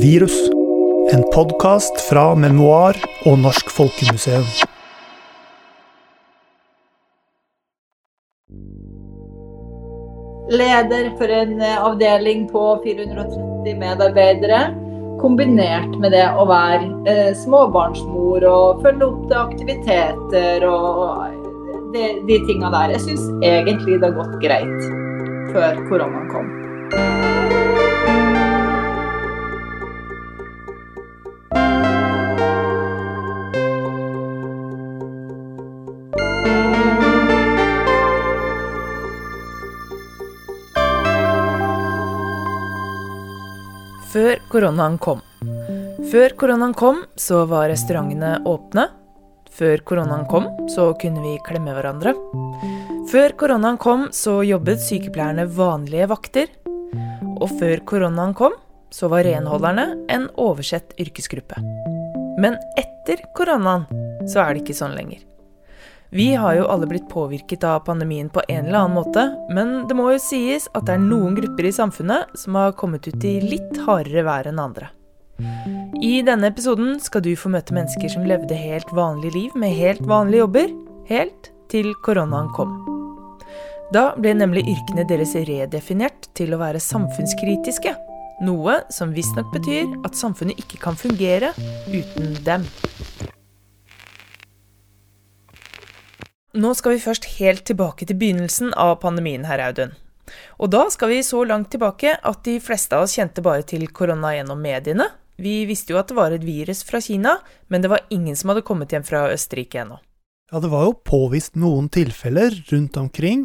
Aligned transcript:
Virus. 0.00 0.50
En 1.12 1.22
podkast 1.34 2.00
fra 2.08 2.34
Memoar 2.34 2.96
og 3.28 3.38
Norsk 3.38 3.70
Folkemuseum. 3.72 4.44
Leder 10.52 11.08
for 11.18 11.32
en 11.32 11.62
eh, 11.62 11.78
avdeling 11.80 12.44
på 12.50 12.64
430 12.84 13.78
medarbeidere. 13.80 14.60
Kombinert 15.22 15.96
med 16.02 16.12
det 16.12 16.26
å 16.28 16.44
være 16.50 16.90
eh, 17.08 17.32
småbarnsmor 17.46 18.44
og 18.50 18.84
følge 18.84 19.08
opp 19.08 19.24
til 19.30 19.40
aktiviteter 19.46 20.68
og 20.68 21.88
de, 21.96 22.12
de 22.28 22.42
tinga 22.50 22.74
der. 22.74 22.98
Jeg 22.98 23.08
syns 23.08 23.26
egentlig 23.40 24.00
det 24.02 24.10
har 24.10 24.20
gått 24.20 24.38
greit 24.44 24.94
før 25.54 25.84
koronaen 25.88 26.30
kom. 26.34 26.65
Koronaen 44.56 44.96
kom. 44.96 45.20
Før 46.10 46.32
koronaen 46.40 46.72
kom, 46.76 47.02
så 47.20 47.42
var 47.50 47.68
restaurantene 47.68 48.38
åpne. 48.48 48.86
Før 49.52 49.82
koronaen 49.84 50.24
kom, 50.30 50.46
så 50.72 50.86
kunne 51.00 51.20
vi 51.20 51.34
klemme 51.44 51.74
hverandre. 51.76 52.14
Før 53.10 53.34
koronaen 53.36 53.76
kom, 53.76 54.06
så 54.16 54.38
jobbet 54.46 54.80
sykepleierne 54.80 55.44
vanlige 55.58 56.08
vakter. 56.08 56.48
Og 57.36 57.50
før 57.58 57.84
koronaen 57.90 58.32
kom, 58.38 58.56
så 58.88 59.10
var 59.12 59.26
renholderne 59.28 59.90
en 60.14 60.28
oversett 60.40 60.96
yrkesgruppe. 61.04 61.60
Men 62.40 62.56
etter 62.80 63.26
koronaen 63.36 63.84
så 64.24 64.40
er 64.46 64.54
det 64.54 64.64
ikke 64.64 64.80
sånn 64.80 64.96
lenger. 64.96 65.20
Vi 66.10 66.34
har 66.34 66.54
jo 66.54 66.66
alle 66.70 66.86
blitt 66.86 67.08
påvirket 67.10 67.64
av 67.64 67.80
pandemien 67.86 68.28
på 68.30 68.42
en 68.48 68.66
eller 68.66 68.78
annen 68.78 68.94
måte, 68.94 69.24
men 69.50 69.88
det 69.88 69.96
må 69.98 70.12
jo 70.12 70.22
sies 70.22 70.68
at 70.74 70.86
det 70.86 70.94
er 70.94 71.02
noen 71.02 71.34
grupper 71.34 71.66
i 71.66 71.74
samfunnet 71.74 72.36
som 72.38 72.54
har 72.58 72.76
kommet 72.78 73.08
ut 73.08 73.24
i 73.26 73.40
litt 73.42 73.80
hardere 73.86 74.22
vær 74.26 74.50
enn 74.50 74.62
andre. 74.62 74.92
I 76.02 76.22
denne 76.24 76.52
episoden 76.52 77.00
skal 77.02 77.24
du 77.26 77.32
få 77.36 77.50
møte 77.52 77.74
mennesker 77.76 78.12
som 78.12 78.26
levde 78.28 78.56
helt 78.56 78.92
vanlig 78.94 79.34
liv 79.34 79.56
med 79.58 79.74
helt 79.76 80.04
vanlige 80.06 80.44
jobber, 80.44 80.74
helt 81.10 81.50
til 81.72 81.90
koronaen 82.06 82.52
kom. 82.56 82.78
Da 83.94 84.08
ble 84.18 84.34
nemlig 84.34 84.64
yrkene 84.70 85.06
deres 85.10 85.34
redefinert 85.48 86.30
til 86.38 86.54
å 86.54 86.60
være 86.62 86.82
samfunnskritiske. 86.82 87.94
Noe 88.46 88.80
som 88.92 89.14
visstnok 89.16 89.52
betyr 89.54 89.94
at 90.06 90.18
samfunnet 90.18 90.58
ikke 90.60 90.80
kan 90.82 90.98
fungere 90.98 91.54
uten 91.90 92.36
dem. 92.46 92.66
Nå 96.56 96.70
skal 96.72 96.94
vi 96.94 97.02
først 97.04 97.26
helt 97.36 97.66
tilbake 97.68 98.06
til 98.08 98.16
begynnelsen 98.16 98.70
av 98.80 98.94
pandemien, 99.02 99.42
herr 99.44 99.60
Audun. 99.66 99.90
Og 100.56 100.70
da 100.72 100.86
skal 100.92 101.10
vi 101.12 101.18
så 101.26 101.42
langt 101.44 101.68
tilbake 101.74 102.14
at 102.16 102.38
de 102.46 102.54
fleste 102.64 102.96
av 102.96 103.04
oss 103.04 103.16
kjente 103.18 103.44
bare 103.44 103.66
til 103.68 103.84
korona 103.92 104.32
gjennom 104.38 104.62
mediene. 104.64 105.10
Vi 105.36 105.66
visste 105.68 105.92
jo 105.92 105.98
at 106.00 106.08
det 106.08 106.16
var 106.16 106.32
et 106.32 106.46
virus 106.46 106.80
fra 106.88 107.02
Kina, 107.04 107.34
men 107.68 107.84
det 107.84 107.90
var 107.92 108.06
ingen 108.08 108.38
som 108.40 108.54
hadde 108.54 108.64
kommet 108.64 108.94
hjem 108.94 109.04
fra 109.04 109.26
Østerrike 109.34 109.82
ennå. 109.82 109.98
Ja, 110.48 110.62
det 110.62 110.70
var 110.72 110.86
jo 110.86 110.94
påvist 110.96 111.58
noen 111.60 111.90
tilfeller 111.92 112.56
rundt 112.70 112.96
omkring, 112.96 113.44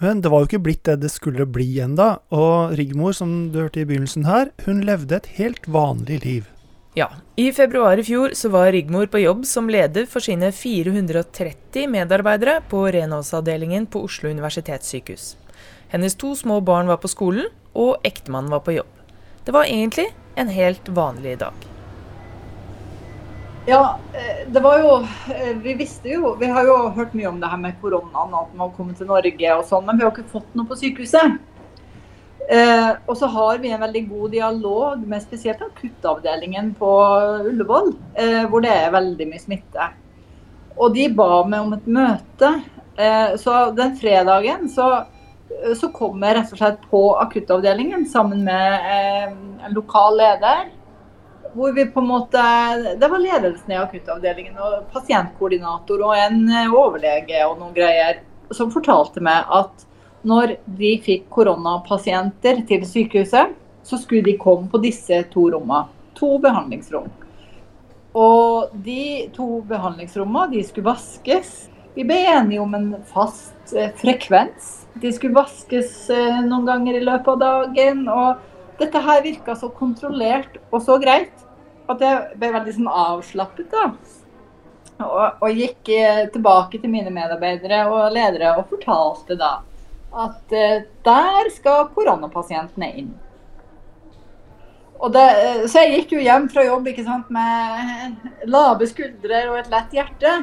men 0.00 0.22
det 0.24 0.32
var 0.32 0.40
jo 0.40 0.48
ikke 0.48 0.62
blitt 0.64 0.86
det 0.88 1.02
det 1.02 1.10
skulle 1.12 1.44
bli 1.44 1.68
enda, 1.84 2.22
og 2.32 2.72
Rigmor, 2.80 3.12
som 3.12 3.50
du 3.52 3.60
hørte 3.66 3.82
i 3.82 3.88
begynnelsen 3.90 4.24
her, 4.24 4.48
hun 4.64 4.80
levde 4.88 5.18
et 5.18 5.28
helt 5.36 5.68
vanlig 5.68 6.22
liv. 6.24 6.48
Ja, 6.94 7.10
i 7.36 7.52
februar 7.52 7.98
i 7.98 8.04
fjor 8.04 8.32
så 8.34 8.48
var 8.48 8.72
Rigmor 8.72 9.06
på 9.06 9.18
jobb 9.18 9.44
som 9.46 9.68
leder 9.70 10.08
for 10.10 10.20
sine 10.20 10.48
430 10.52 11.86
medarbeidere 11.86 12.56
på 12.68 12.82
renholdsavdelingen 12.90 13.86
på 13.86 14.02
Oslo 14.08 14.30
universitetssykehus. 14.30 15.36
Hennes 15.94 16.18
to 16.18 16.34
små 16.34 16.58
barn 16.60 16.90
var 16.90 16.98
på 16.98 17.08
skolen, 17.08 17.46
og 17.78 18.02
ektemannen 18.02 18.50
var 18.50 18.64
på 18.66 18.74
jobb. 18.74 18.90
Det 19.46 19.54
var 19.54 19.70
egentlig 19.70 20.08
en 20.34 20.50
helt 20.50 20.88
vanlig 20.88 21.36
dag. 21.38 21.54
Ja, 23.70 23.98
eh, 24.12 24.42
det 24.50 24.60
var 24.60 24.78
jo 24.80 24.94
eh, 25.34 25.56
Vi 25.62 25.74
visste 25.76 26.08
jo 26.08 26.30
Vi 26.40 26.46
har 26.48 26.64
jo 26.64 26.76
hørt 26.96 27.12
mye 27.14 27.28
om 27.28 27.36
det 27.40 27.50
her 27.52 27.58
med 27.60 27.76
koronaen 27.82 28.32
og 28.32 28.38
at 28.40 28.54
man 28.54 28.64
har 28.64 28.76
kommet 28.76 28.96
til 28.96 29.06
Norge 29.06 29.52
og 29.54 29.66
sånn, 29.68 29.84
men 29.86 30.00
vi 30.00 30.06
har 30.06 30.10
ikke 30.10 30.32
fått 30.32 30.54
noe 30.58 30.66
på 30.66 30.78
sykehuset. 30.80 31.36
Eh, 32.48 32.90
og 33.06 33.16
så 33.18 33.28
har 33.30 33.60
vi 33.62 33.70
en 33.70 33.82
veldig 33.82 34.02
god 34.08 34.32
dialog 34.32 35.06
med 35.06 35.22
spesielt 35.22 35.62
akuttavdelingen 35.62 36.72
på 36.78 36.90
Ullevål, 37.50 37.92
eh, 38.14 38.42
hvor 38.50 38.64
det 38.64 38.72
er 38.74 38.94
veldig 38.94 39.28
mye 39.30 39.42
smitte. 39.42 39.90
Og 40.80 40.94
de 40.96 41.06
ba 41.14 41.44
meg 41.46 41.66
om 41.66 41.76
et 41.76 41.86
møte. 41.86 42.52
Eh, 42.96 43.36
så 43.38 43.70
den 43.76 43.94
fredagen 44.00 44.68
så, 44.72 44.88
så 45.78 45.92
kom 45.94 46.22
jeg 46.24 46.38
rett 46.38 46.52
og 46.56 46.62
slett 46.62 46.90
på 46.90 47.04
akuttavdelingen 47.22 48.06
sammen 48.08 48.42
med 48.48 48.90
eh, 48.96 49.32
en 49.66 49.76
lokal 49.76 50.18
leder 50.18 50.68
hvor 51.52 51.72
vi 51.72 51.86
på 51.86 52.00
en 52.00 52.06
måte 52.06 52.42
Det 52.98 53.08
var 53.08 53.18
ledelsen 53.18 53.72
i 53.72 53.78
akuttavdelingen 53.78 54.58
og 54.58 54.90
pasientkoordinator 54.92 56.02
og 56.06 56.16
en 56.18 56.42
eh, 56.48 56.74
overlege 56.74 57.44
og 57.46 57.58
noen 57.60 57.74
greier 57.76 58.20
som 58.54 58.72
fortalte 58.74 59.22
meg 59.22 59.46
at 59.54 59.86
når 60.26 60.56
de 60.78 60.92
fikk 61.04 61.28
koronapasienter 61.32 62.62
til 62.68 62.84
sykehuset, 62.86 63.54
så 63.82 63.98
skulle 63.98 64.26
de 64.26 64.36
komme 64.40 64.68
på 64.68 64.80
disse 64.82 65.22
to 65.32 65.48
rommene. 65.54 65.88
To 66.18 66.36
behandlingsrom. 66.42 67.06
Og 68.18 68.72
de 68.84 69.30
to 69.32 69.62
behandlingsrommene 69.68 70.52
de 70.52 70.64
skulle 70.66 70.90
vaskes. 70.90 71.70
Vi 71.94 72.04
ble 72.06 72.18
enige 72.28 72.60
om 72.60 72.74
en 72.76 72.90
fast 73.08 73.72
eh, 73.72 73.92
frekvens. 73.96 74.84
De 75.00 75.12
skulle 75.14 75.38
vaskes 75.38 76.10
eh, 76.12 76.42
noen 76.44 76.66
ganger 76.68 76.98
i 76.98 77.04
løpet 77.06 77.30
av 77.32 77.40
dagen. 77.40 78.04
og 78.10 78.46
dette 78.80 79.00
her 79.04 79.22
virka 79.22 79.54
så 79.56 79.68
kontrollert 79.76 80.56
og 80.70 80.80
så 80.82 80.96
greit 81.00 81.46
at 81.90 82.00
jeg 82.00 82.38
ble 82.40 82.52
veldig 82.54 82.76
sånn 82.76 82.90
avslappet. 82.90 83.72
da. 83.72 83.90
Og, 85.00 85.40
og 85.40 85.56
gikk 85.56 85.90
eh, 85.96 86.26
tilbake 86.32 86.80
til 86.80 86.92
mine 86.92 87.12
medarbeidere 87.14 87.86
og 87.88 88.12
ledere 88.12 88.54
og 88.58 88.68
fortalte 88.72 89.38
da 89.40 89.58
at 90.10 90.52
eh, 90.52 90.86
der 91.06 91.50
skal 91.54 91.90
koronapasientene 91.94 92.88
inn. 92.98 93.10
Det, 95.00 95.26
eh, 95.26 95.66
så 95.70 95.84
jeg 95.84 96.00
gikk 96.00 96.16
jo 96.16 96.24
hjem 96.24 96.48
fra 96.52 96.64
jobb 96.66 96.88
sant, 97.04 97.30
med 97.32 98.48
lave 98.50 98.88
skuldre 98.90 99.44
og 99.50 99.60
et 99.62 99.70
lett 99.72 99.94
hjerte. 99.96 100.34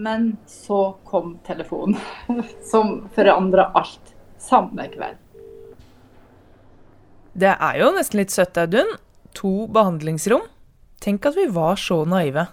Men 0.00 0.32
så 0.48 0.96
kom 1.04 1.36
telefonen, 1.46 1.98
som 2.70 3.10
forandra 3.14 3.70
alt 3.76 4.14
samme 4.40 4.88
kveld. 4.92 5.18
Det 7.40 7.52
er 7.52 7.76
jo 7.78 7.92
nesten 7.94 8.18
litt 8.18 8.32
søtt, 8.34 8.58
Audun. 8.58 8.96
To 9.38 9.68
behandlingsrom. 9.70 10.42
Tenk 11.00 11.28
at 11.28 11.36
vi 11.38 11.46
var 11.52 11.78
så 11.78 12.02
naive. 12.08 12.48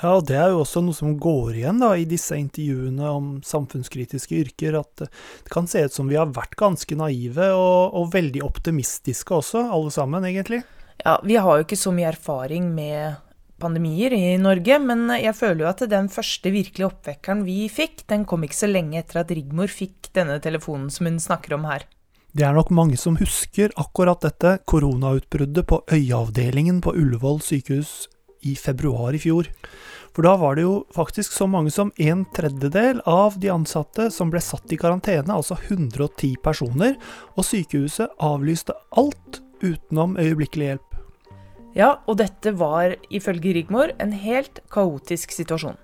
Ja, 0.00 0.14
og 0.16 0.26
det 0.30 0.36
er 0.40 0.52
jo 0.54 0.62
også 0.62 0.80
noe 0.80 0.96
som 0.96 1.12
går 1.20 1.58
igjen 1.60 1.80
da, 1.82 1.92
i 1.92 2.06
disse 2.08 2.36
intervjuene 2.40 3.08
om 3.12 3.30
samfunnskritiske 3.44 4.38
yrker, 4.46 4.78
at 4.80 5.02
det 5.04 5.52
kan 5.52 5.68
se 5.68 5.82
ut 5.84 5.96
som 5.96 6.08
vi 6.08 6.16
har 6.16 6.30
vært 6.32 6.56
ganske 6.60 6.96
naive 6.96 7.50
og, 7.52 7.96
og 8.00 8.12
veldig 8.14 8.40
optimistiske 8.46 9.34
også, 9.36 9.66
alle 9.68 9.92
sammen, 9.92 10.24
egentlig. 10.24 10.62
Ja, 11.04 11.18
vi 11.24 11.36
har 11.36 11.58
jo 11.58 11.66
ikke 11.66 11.80
så 11.80 11.92
mye 11.92 12.08
erfaring 12.14 12.70
med 12.72 13.18
pandemier 13.60 14.14
i 14.16 14.38
Norge, 14.40 14.78
men 14.80 15.04
jeg 15.20 15.36
føler 15.36 15.66
jo 15.66 15.70
at 15.70 15.84
den 15.92 16.08
første 16.12 16.52
virkelige 16.52 16.88
oppvekkeren 16.88 17.44
vi 17.44 17.66
fikk, 17.72 18.06
den 18.08 18.24
kom 18.28 18.46
ikke 18.46 18.56
så 18.62 18.70
lenge 18.70 19.02
etter 19.02 19.20
at 19.20 19.32
Rigmor 19.36 19.68
fikk 19.68 20.08
denne 20.16 20.38
telefonen 20.40 20.88
som 20.92 21.10
hun 21.10 21.20
snakker 21.20 21.58
om 21.58 21.68
her. 21.68 21.84
Det 22.32 22.46
er 22.46 22.54
nok 22.54 22.70
mange 22.72 22.96
som 23.00 23.18
husker 23.18 23.74
akkurat 23.80 24.22
dette 24.22 24.60
koronautbruddet 24.70 25.66
på 25.66 25.82
øyeavdelingen 25.90 26.78
på 26.84 26.94
Ullevål 26.96 27.42
sykehus 27.42 28.06
i 28.46 28.56
februar 28.56 29.14
i 29.14 29.20
fjor. 29.22 29.50
For 30.14 30.26
da 30.26 30.34
var 30.40 30.56
det 30.58 30.64
jo 30.64 30.74
faktisk 30.94 31.32
så 31.32 31.46
mange 31.46 31.70
som 31.74 31.92
en 32.02 32.24
tredjedel 32.34 33.02
av 33.08 33.38
de 33.40 33.52
ansatte 33.52 34.08
som 34.10 34.32
ble 34.32 34.42
satt 34.42 34.72
i 34.74 34.78
karantene, 34.80 35.36
altså 35.36 35.58
110 35.58 36.34
personer, 36.42 36.96
og 37.36 37.46
sykehuset 37.46 38.10
avlyste 38.18 38.74
alt 38.98 39.42
utenom 39.62 40.16
øyeblikkelig 40.18 40.72
hjelp. 40.72 40.96
Ja, 41.78 41.92
og 42.10 42.18
dette 42.18 42.50
var 42.58 42.96
ifølge 43.14 43.54
Rigmor 43.54 43.94
en 44.02 44.16
helt 44.24 44.58
kaotisk 44.74 45.30
situasjon. 45.36 45.78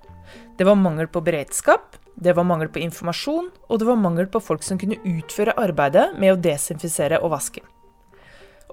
Det 0.58 0.66
var 0.66 0.74
mangel 0.80 1.06
på 1.06 1.22
beredskap, 1.22 1.94
det 2.16 2.34
var 2.34 2.48
mangel 2.48 2.70
på 2.72 2.80
informasjon, 2.82 3.52
og 3.68 3.78
det 3.78 3.86
var 3.86 4.00
mangel 4.00 4.26
på 4.26 4.40
folk 4.42 4.64
som 4.66 4.80
kunne 4.80 4.98
utføre 5.04 5.54
arbeidet 5.60 6.08
med 6.18 6.32
å 6.32 6.40
desinfisere 6.40 7.20
og 7.22 7.34
vaske. 7.36 7.62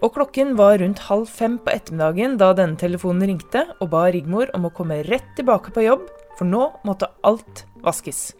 Og 0.03 0.11
klokken 0.11 0.57
var 0.59 0.81
rundt 0.81 1.00
halv 1.07 1.29
fem 1.31 1.53
på 1.63 1.71
ettermiddagen 1.71 2.33
da 2.39 2.50
denne 2.57 2.75
telefonen 2.79 3.23
ringte 3.29 3.61
og 3.79 3.88
ba 3.94 4.09
Rigmor 4.11 4.50
om 4.57 4.67
å 4.67 4.71
komme 4.75 5.00
rett 5.07 5.29
tilbake 5.38 5.71
på 5.71 5.85
jobb, 5.85 6.09
for 6.35 6.50
nå 6.50 6.65
måtte 6.83 7.07
alt 7.23 7.63
vaskes. 7.85 8.33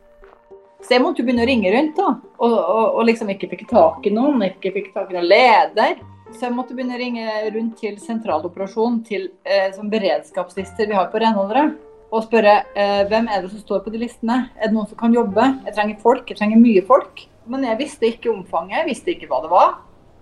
Så 0.83 0.98
jeg 0.98 1.04
måtte 1.06 1.24
jo 1.24 1.30
begynne 1.30 1.45
å 1.45 1.48
ringe 1.48 1.71
rundt, 1.71 1.95
da. 1.95 2.10
Og, 2.44 2.56
og, 2.57 2.88
og 3.00 3.07
liksom 3.07 3.31
ikke 3.31 3.48
fikk 3.54 3.63
tak 3.69 4.04
i 4.04 4.12
noen, 4.12 4.44
ikke 4.50 4.74
fikk 4.75 4.89
tak 4.92 5.13
i 5.13 5.15
noen 5.15 5.30
leder. 5.31 6.01
Så 6.33 6.50
jeg 6.50 6.56
måtte 6.57 6.75
begynne 6.75 6.98
å 6.98 7.00
ringe 7.00 7.39
rundt 7.56 7.80
til 7.80 7.95
sentraloperasjon, 8.01 9.00
til 9.07 9.30
eh, 9.48 9.69
som 9.71 9.88
beredskapslister 9.94 10.92
vi 10.92 11.00
har 11.00 11.07
på 11.13 11.24
renholdere. 11.24 11.69
Og 12.12 12.27
spørre 12.27 12.57
eh, 12.75 13.06
hvem 13.07 13.31
er 13.31 13.45
det 13.45 13.54
som 13.54 13.63
står 13.63 13.86
på 13.86 13.95
de 13.95 14.04
listene. 14.04 14.42
Er 14.59 14.68
det 14.68 14.75
noen 14.75 14.92
som 14.92 15.00
kan 15.00 15.16
jobbe? 15.16 15.48
Jeg 15.69 15.77
trenger 15.80 16.04
folk, 16.04 16.27
jeg 16.27 16.42
trenger 16.42 16.59
mye 16.59 16.83
folk. 16.92 17.24
Men 17.48 17.63
jeg 17.69 17.80
visste 17.80 18.12
ikke 18.12 18.33
omfanget, 18.36 18.81
jeg 18.81 18.89
visste 18.92 19.16
ikke 19.16 19.31
hva 19.31 19.39
det 19.45 19.56
var. 19.56 19.74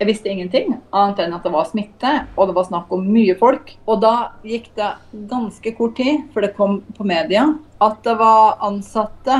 Jeg 0.02 0.08
visste 0.08 0.30
ingenting, 0.32 0.72
annet 0.90 1.20
enn 1.22 1.34
at 1.36 1.44
det 1.46 1.50
var 1.54 1.66
smitte, 1.68 2.10
og 2.34 2.48
det 2.48 2.54
var 2.56 2.64
snakk 2.66 2.88
om 2.90 3.04
mye 3.06 3.36
folk. 3.38 3.68
Og 3.86 4.00
da 4.02 4.32
gikk 4.42 4.72
det 4.74 4.88
ganske 5.30 5.72
kort 5.78 5.94
tid 5.94 6.24
for 6.34 6.42
det 6.42 6.56
kom 6.56 6.80
på 6.96 7.06
media 7.06 7.44
at 7.78 8.00
det 8.02 8.16
var 8.18 8.56
ansatte 8.66 9.36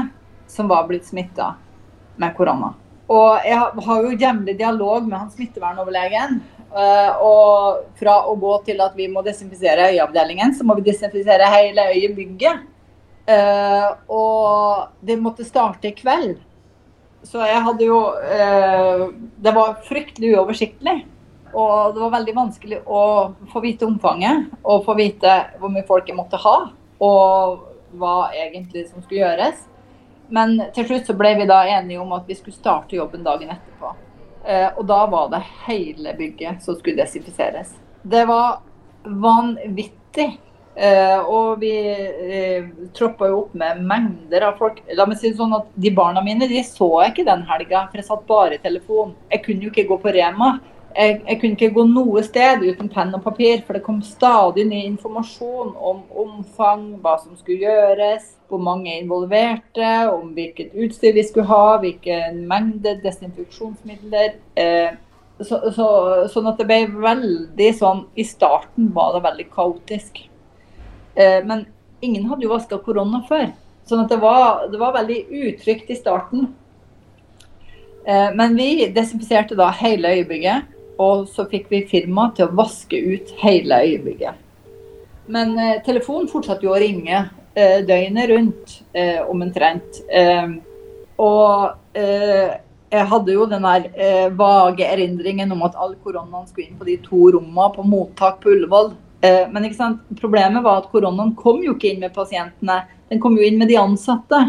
som 0.47 0.71
var 0.71 0.87
blitt 0.87 1.09
smitta 1.09 1.49
med 2.23 2.37
korona. 2.37 2.71
Og 3.11 3.43
jeg 3.43 3.59
har 3.89 4.07
jo 4.07 4.15
jevnlig 4.15 4.55
dialog 4.61 5.09
med 5.09 5.19
han 5.19 5.33
smittevernoverlegen. 5.35 6.39
Uh, 6.71 7.11
og 7.27 7.83
fra 7.99 8.21
å 8.31 8.37
gå 8.39 8.55
til 8.71 8.87
at 8.87 8.95
vi 8.95 9.11
må 9.11 9.27
desinfisere 9.27 9.91
øyeavdelingen, 9.91 10.55
så 10.55 10.63
må 10.63 10.79
vi 10.79 10.87
desinfisere 10.87 11.51
hele 11.57 11.91
øyebygget. 11.91 12.63
Uh, 13.27 13.91
og 14.15 14.95
det 15.03 15.19
måtte 15.19 15.43
starte 15.43 15.91
i 15.91 15.99
kveld. 15.99 16.39
Så 17.23 17.43
jeg 17.47 17.63
hadde 17.63 17.87
jo 17.87 17.99
eh, 18.19 19.03
Det 19.43 19.53
var 19.55 19.81
fryktelig 19.87 20.35
uoversiktlig. 20.37 20.97
Og 21.53 21.93
det 21.95 22.01
var 22.01 22.15
veldig 22.15 22.35
vanskelig 22.37 22.79
å 22.89 23.03
få 23.53 23.61
vite 23.61 23.85
omfanget 23.85 24.49
og 24.65 24.87
få 24.87 24.95
vite 24.97 25.35
hvor 25.61 25.73
mye 25.73 25.85
folk 25.85 26.09
jeg 26.09 26.17
måtte 26.17 26.41
ha. 26.41 26.57
Og 27.05 27.67
hva 28.01 28.17
egentlig 28.33 28.87
som 28.89 29.03
skulle 29.05 29.21
gjøres. 29.21 29.67
Men 30.33 30.57
til 30.73 30.87
slutt 30.89 31.11
så 31.11 31.17
ble 31.19 31.35
vi 31.43 31.49
da 31.51 31.61
enige 31.69 32.01
om 32.01 32.15
at 32.17 32.25
vi 32.29 32.39
skulle 32.39 32.57
starte 32.57 32.97
jobben 32.97 33.25
dagen 33.27 33.53
etterpå. 33.53 33.93
Eh, 34.49 34.69
og 34.71 34.87
da 34.89 35.03
var 35.13 35.29
det 35.35 35.43
hele 35.67 36.15
bygget 36.17 36.65
som 36.65 36.79
skulle 36.79 37.03
desinfiseres. 37.03 37.75
Det 38.03 38.25
var 38.31 38.63
vanvittig. 39.05 40.31
Eh, 40.73 41.19
og 41.29 41.61
vi 41.61 41.73
eh, 41.93 42.69
troppa 42.97 43.29
jo 43.29 43.43
opp 43.43 43.57
med 43.59 43.83
mengder 43.85 44.49
av 44.49 44.61
folk. 44.61 44.81
La 44.97 45.05
meg 45.09 45.21
si 45.21 45.29
det 45.29 45.37
sånn 45.41 45.53
at 45.59 45.67
De 45.77 45.93
barna 45.93 46.23
mine 46.25 46.49
de 46.49 46.63
så 46.65 46.89
jeg 47.03 47.13
ikke 47.13 47.29
den 47.29 47.45
helga, 47.49 47.87
for 47.91 48.01
jeg 48.01 48.09
satt 48.09 48.29
bare 48.29 48.57
i 48.57 48.63
telefon. 48.63 49.17
Jeg 49.33 49.45
kunne 49.45 49.67
jo 49.67 49.73
ikke 49.73 49.89
gå 49.91 50.01
på 50.01 50.15
Rema 50.17 50.55
jeg, 50.97 51.21
jeg, 51.27 51.39
kunne 51.41 51.57
ikke 51.57 51.75
gå 51.75 51.85
noe 51.89 52.23
sted 52.27 52.65
uten 52.65 52.89
penn 52.93 53.13
og 53.17 53.23
papir, 53.25 53.63
for 53.67 53.77
det 53.77 53.85
kom 53.87 54.01
stadig 54.05 54.65
ny 54.69 54.83
informasjon 54.91 55.73
om 55.77 56.03
omfang, 56.25 56.85
hva 57.03 57.17
som 57.23 57.37
skulle 57.39 57.63
gjøres, 57.65 58.27
hvor 58.51 58.63
mange 58.63 58.95
involverte, 58.99 59.93
om 60.13 60.33
hvilket 60.37 60.75
utstyr 60.75 61.17
vi 61.17 61.25
skulle 61.27 61.49
ha, 61.51 61.79
hvilken 61.83 62.43
mengde 62.51 62.99
desinfeksjonsmidler. 63.05 64.37
Eh, 64.61 64.93
så, 65.43 65.59
så, 65.75 65.87
sånn 66.31 66.51
at 66.51 66.61
det 66.61 66.69
ble 66.69 66.85
veldig 67.03 67.71
sånn 67.75 68.05
I 68.21 68.27
starten 68.29 68.93
var 68.95 69.17
det 69.17 69.25
veldig 69.25 69.49
kaotisk. 69.55 70.21
Eh, 71.15 71.45
men 71.45 71.67
ingen 72.01 72.27
hadde 72.27 72.47
jo 72.47 72.53
vaska 72.53 72.79
korona 72.85 73.23
før. 73.29 73.51
Sånn 73.89 74.05
at 74.05 74.13
det 74.13 74.21
var, 74.23 74.67
det 74.73 74.81
var 74.81 74.95
veldig 74.97 75.21
utrygt 75.49 75.91
i 75.91 75.99
starten. 75.99 76.53
Eh, 78.07 78.31
men 78.35 78.57
vi 78.59 78.89
desinfiserte 78.95 79.59
da 79.59 79.71
hele 79.83 80.15
øyebygget. 80.17 80.71
Og 81.03 81.27
så 81.33 81.47
fikk 81.51 81.71
vi 81.73 81.87
firma 81.91 82.29
til 82.37 82.47
å 82.47 82.57
vaske 82.57 82.97
ut 82.97 83.33
hele 83.43 83.81
øyebygget. 83.85 84.41
Men 85.33 85.55
eh, 85.59 85.79
telefonen 85.87 86.31
fortsatte 86.31 86.67
jo 86.67 86.75
å 86.75 86.83
ringe 86.83 87.29
døgnet 87.53 88.31
rundt, 88.31 88.71
omtrent. 89.29 89.99
Og 91.21 91.99
jeg 91.99 93.09
hadde 93.11 93.35
jo 93.35 93.43
den 93.45 93.67
der 93.67 94.31
vage 94.33 94.87
erindringen 94.89 95.53
om 95.53 95.67
at 95.67 95.77
all 95.77 95.93
koronaen 96.01 96.47
skulle 96.49 96.71
inn 96.71 96.79
på 96.81 96.89
de 96.89 96.95
to 97.05 97.27
rommene 97.35 97.67
på 97.75 97.85
mottak 97.85 98.41
på 98.41 98.55
Ullevål. 98.55 98.89
Men 99.23 99.69
problemet 100.19 100.65
var 100.65 100.81
at 100.81 100.91
koronaen 100.91 101.37
kom 101.39 101.63
jo 101.63 101.77
ikke 101.77 101.93
inn 101.93 102.03
med 102.03 102.15
pasientene, 102.15 102.81
den 103.11 103.21
kom 103.23 103.37
jo 103.39 103.47
inn 103.47 103.61
med 103.61 103.71
de 103.71 103.79
ansatte. 103.79 104.41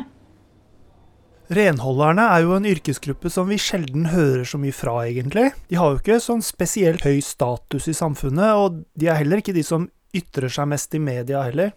Renholderne 1.53 2.23
er 2.33 2.45
jo 2.45 2.55
en 2.55 2.65
yrkesgruppe 2.65 3.29
som 3.29 3.49
vi 3.51 3.59
sjelden 3.61 4.07
hører 4.13 4.45
så 4.47 4.57
mye 4.57 4.73
fra, 4.73 4.95
egentlig. 5.05 5.51
De 5.69 5.77
har 5.77 5.91
jo 5.91 5.99
ikke 5.99 6.21
sånn 6.23 6.41
spesielt 6.45 7.03
høy 7.05 7.19
status 7.21 7.89
i 7.91 7.95
samfunnet, 7.97 8.55
og 8.57 8.81
de 8.97 9.09
er 9.11 9.19
heller 9.19 9.43
ikke 9.43 9.55
de 9.55 9.65
som 9.67 9.89
ytrer 10.15 10.49
seg 10.53 10.69
mest 10.71 10.95
i 10.95 11.01
media 11.03 11.43
heller. 11.45 11.73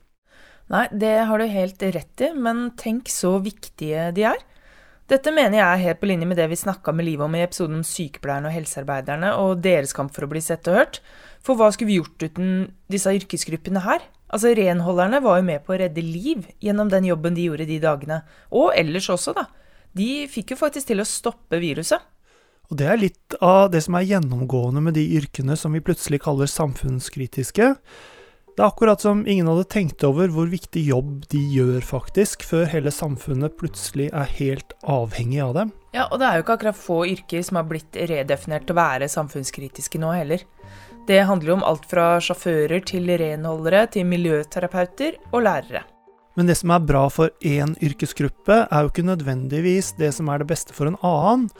Nei, 0.72 0.86
det 0.90 1.14
har 1.28 1.38
du 1.42 1.46
helt 1.50 1.82
rett 1.82 2.22
i, 2.24 2.30
men 2.34 2.70
tenk 2.78 3.10
så 3.12 3.36
viktige 3.42 4.10
de 4.16 4.26
er. 4.32 4.40
Dette 5.06 5.30
mener 5.30 5.60
jeg 5.60 5.66
er 5.66 5.84
helt 5.84 6.00
på 6.00 6.08
linje 6.10 6.26
med 6.26 6.38
det 6.40 6.48
vi 6.50 6.58
snakka 6.58 6.90
med 6.96 7.06
Liv 7.06 7.20
om 7.22 7.34
i 7.38 7.44
episoden 7.44 7.78
om 7.78 7.86
sykepleierne 7.86 8.50
og 8.50 8.56
helsearbeiderne 8.56 9.34
og 9.38 9.60
deres 9.62 9.94
kamp 9.94 10.10
for 10.14 10.26
å 10.26 10.30
bli 10.32 10.42
sett 10.42 10.66
og 10.66 10.80
hørt. 10.80 10.98
For 11.46 11.54
hva 11.54 11.68
skulle 11.70 11.92
vi 11.92 12.00
gjort 12.00 12.26
uten 12.26 12.56
disse 12.90 13.12
yrkesgruppene 13.14 13.84
her? 13.86 14.02
Altså, 14.26 14.50
Renholderne 14.58 15.20
var 15.22 15.38
jo 15.38 15.46
med 15.46 15.62
på 15.62 15.76
å 15.76 15.78
redde 15.78 16.02
liv 16.02 16.48
gjennom 16.58 16.90
den 16.90 17.06
jobben 17.06 17.36
de 17.36 17.46
gjorde 17.46 17.68
de 17.68 17.78
dagene. 17.84 18.24
Og 18.50 18.72
ellers 18.74 19.06
også, 19.14 19.36
da 19.36 19.46
de 19.96 20.26
fikk 20.30 20.54
jo 20.54 20.60
faktisk 20.60 20.90
til 20.90 21.00
å 21.00 21.08
stoppe 21.08 21.60
viruset. 21.62 22.02
Og 22.66 22.80
det 22.80 22.88
er 22.90 22.98
litt 22.98 23.36
av 23.44 23.70
det 23.72 23.84
som 23.84 23.94
er 23.96 24.08
gjennomgående 24.08 24.82
med 24.82 24.96
de 24.98 25.04
yrkene 25.20 25.54
som 25.58 25.76
vi 25.76 25.84
plutselig 25.84 26.20
kaller 26.24 26.50
samfunnskritiske. 26.50 27.70
Det 28.56 28.62
er 28.64 28.70
akkurat 28.70 29.02
som 29.04 29.18
ingen 29.28 29.50
hadde 29.50 29.66
tenkt 29.68 30.04
over 30.08 30.30
hvor 30.32 30.46
viktig 30.48 30.80
jobb 30.88 31.26
de 31.28 31.42
gjør, 31.52 31.82
faktisk, 31.84 32.40
før 32.48 32.62
hele 32.72 32.88
samfunnet 32.88 33.52
plutselig 33.60 34.06
er 34.16 34.30
helt 34.38 34.72
avhengig 34.80 35.42
av 35.44 35.50
dem. 35.58 35.72
Ja, 35.92 36.06
og 36.08 36.22
det 36.22 36.24
er 36.30 36.38
jo 36.38 36.44
ikke 36.46 36.54
akkurat 36.56 36.78
få 36.80 36.96
yrker 37.10 37.44
som 37.44 37.58
har 37.60 37.66
blitt 37.68 37.98
redefinert 38.08 38.64
til 38.64 38.72
å 38.72 38.78
være 38.78 39.10
samfunnskritiske 39.12 40.00
nå 40.00 40.14
heller. 40.16 40.46
Det 41.04 41.18
handler 41.28 41.52
jo 41.52 41.58
om 41.58 41.66
alt 41.68 41.84
fra 41.90 42.06
sjåfører 42.24 42.80
til 42.88 43.12
renholdere 43.20 43.84
til 43.92 44.08
miljøterapeuter 44.08 45.20
og 45.34 45.44
lærere. 45.44 45.84
Men 46.40 46.48
det 46.48 46.56
som 46.56 46.72
er 46.72 46.88
bra 46.88 47.04
for 47.12 47.36
én 47.44 47.76
yrkesgruppe, 47.84 48.62
er 48.64 48.86
jo 48.86 48.88
ikke 48.88 49.04
nødvendigvis 49.04 49.92
det 50.00 50.14
som 50.16 50.32
er 50.32 50.40
det 50.40 50.48
beste 50.48 50.72
for 50.72 50.88
en 50.88 50.96
annen. 51.04 51.50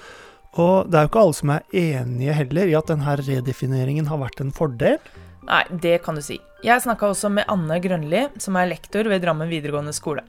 Og 0.57 0.89
det 0.89 0.97
er 0.97 1.05
jo 1.05 1.13
ikke 1.13 1.29
alle 1.29 1.37
som 1.43 1.53
er 1.53 1.71
enige 1.77 2.41
heller 2.41 2.73
i 2.73 2.81
at 2.81 2.89
denne 2.89 3.21
redefineringen 3.21 4.09
har 4.09 4.25
vært 4.25 4.41
en 4.41 4.57
fordel. 4.57 4.97
Nei, 5.47 5.63
det 5.71 6.01
kan 6.03 6.17
du 6.19 6.23
si. 6.25 6.41
Jeg 6.67 6.83
snakka 6.83 7.13
også 7.13 7.31
med 7.31 7.47
Anne 7.53 7.79
Grønli, 7.83 8.25
som 8.43 8.57
er 8.59 8.71
lektor 8.73 9.07
ved 9.07 9.23
Drammen 9.23 9.51
videregående 9.51 9.95
skole. 9.95 10.25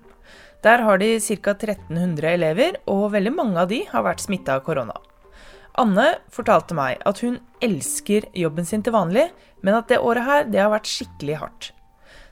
Der 0.65 0.83
har 0.85 0.99
de 1.01 1.15
ca. 1.21 1.53
1300 1.53 2.33
elever, 2.35 2.77
og 2.85 3.11
veldig 3.15 3.33
mange 3.33 3.61
av 3.61 3.71
de 3.71 3.83
har 3.89 4.05
vært 4.05 4.21
smitta 4.21 4.57
av 4.57 4.65
korona. 4.65 4.97
Anne 5.77 6.07
fortalte 6.33 6.77
meg 6.77 7.01
at 7.05 7.21
hun 7.21 7.39
elsker 7.61 8.29
jobben 8.37 8.65
sin 8.65 8.85
til 8.85 8.93
vanlig, 8.93 9.27
men 9.61 9.77
at 9.77 9.89
det 9.89 10.01
året 10.01 10.25
her, 10.25 10.45
det 10.49 10.61
har 10.61 10.73
vært 10.73 10.89
skikkelig 10.89 11.41
hardt. 11.41 11.71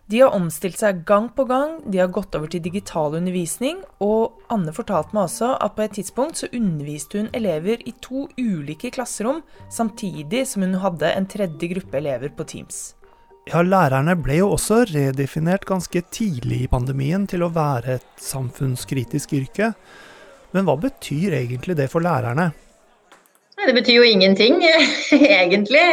De 0.05 0.19
har 0.21 0.35
omstilt 0.37 0.77
seg 0.77 0.99
gang 1.09 1.31
på 1.33 1.47
gang, 1.49 1.79
de 1.89 1.97
har 1.97 2.11
gått 2.13 2.35
over 2.37 2.49
til 2.51 2.61
digital 2.61 3.15
undervisning, 3.17 3.79
og 4.05 4.35
Anne 4.53 4.69
fortalte 4.75 5.17
meg 5.17 5.25
også 5.25 5.55
at 5.57 5.73
på 5.73 5.81
et 5.81 5.95
tidspunkt 5.97 6.37
så 6.37 6.49
underviste 6.53 7.23
hun 7.23 7.31
elever 7.33 7.81
i 7.89 7.93
to 8.05 8.27
ulike 8.37 8.91
klasserom, 8.93 9.41
samtidig 9.73 10.43
som 10.45 10.61
hun 10.61 10.77
hadde 10.83 11.09
en 11.09 11.25
tredje 11.25 11.71
gruppe 11.73 11.97
elever 11.97 12.29
på 12.37 12.45
Teams. 12.53 12.83
Ja, 13.49 13.63
lærerne 13.65 14.13
ble 14.17 14.39
jo 14.43 14.51
også 14.53 14.83
redefinert 14.91 15.65
ganske 15.69 16.03
tidlig 16.13 16.63
i 16.65 16.69
pandemien 16.69 17.25
til 17.29 17.45
å 17.45 17.51
være 17.53 17.97
et 17.97 18.07
samfunnskritisk 18.21 19.33
yrke. 19.37 19.73
Men 20.53 20.69
hva 20.69 20.77
betyr 20.85 21.33
egentlig 21.41 21.77
det 21.81 21.89
for 21.89 22.05
lærerne? 22.05 22.51
Det 23.55 23.73
betyr 23.73 23.99
jo 24.01 24.07
ingenting, 24.07 24.57
egentlig. 25.39 25.83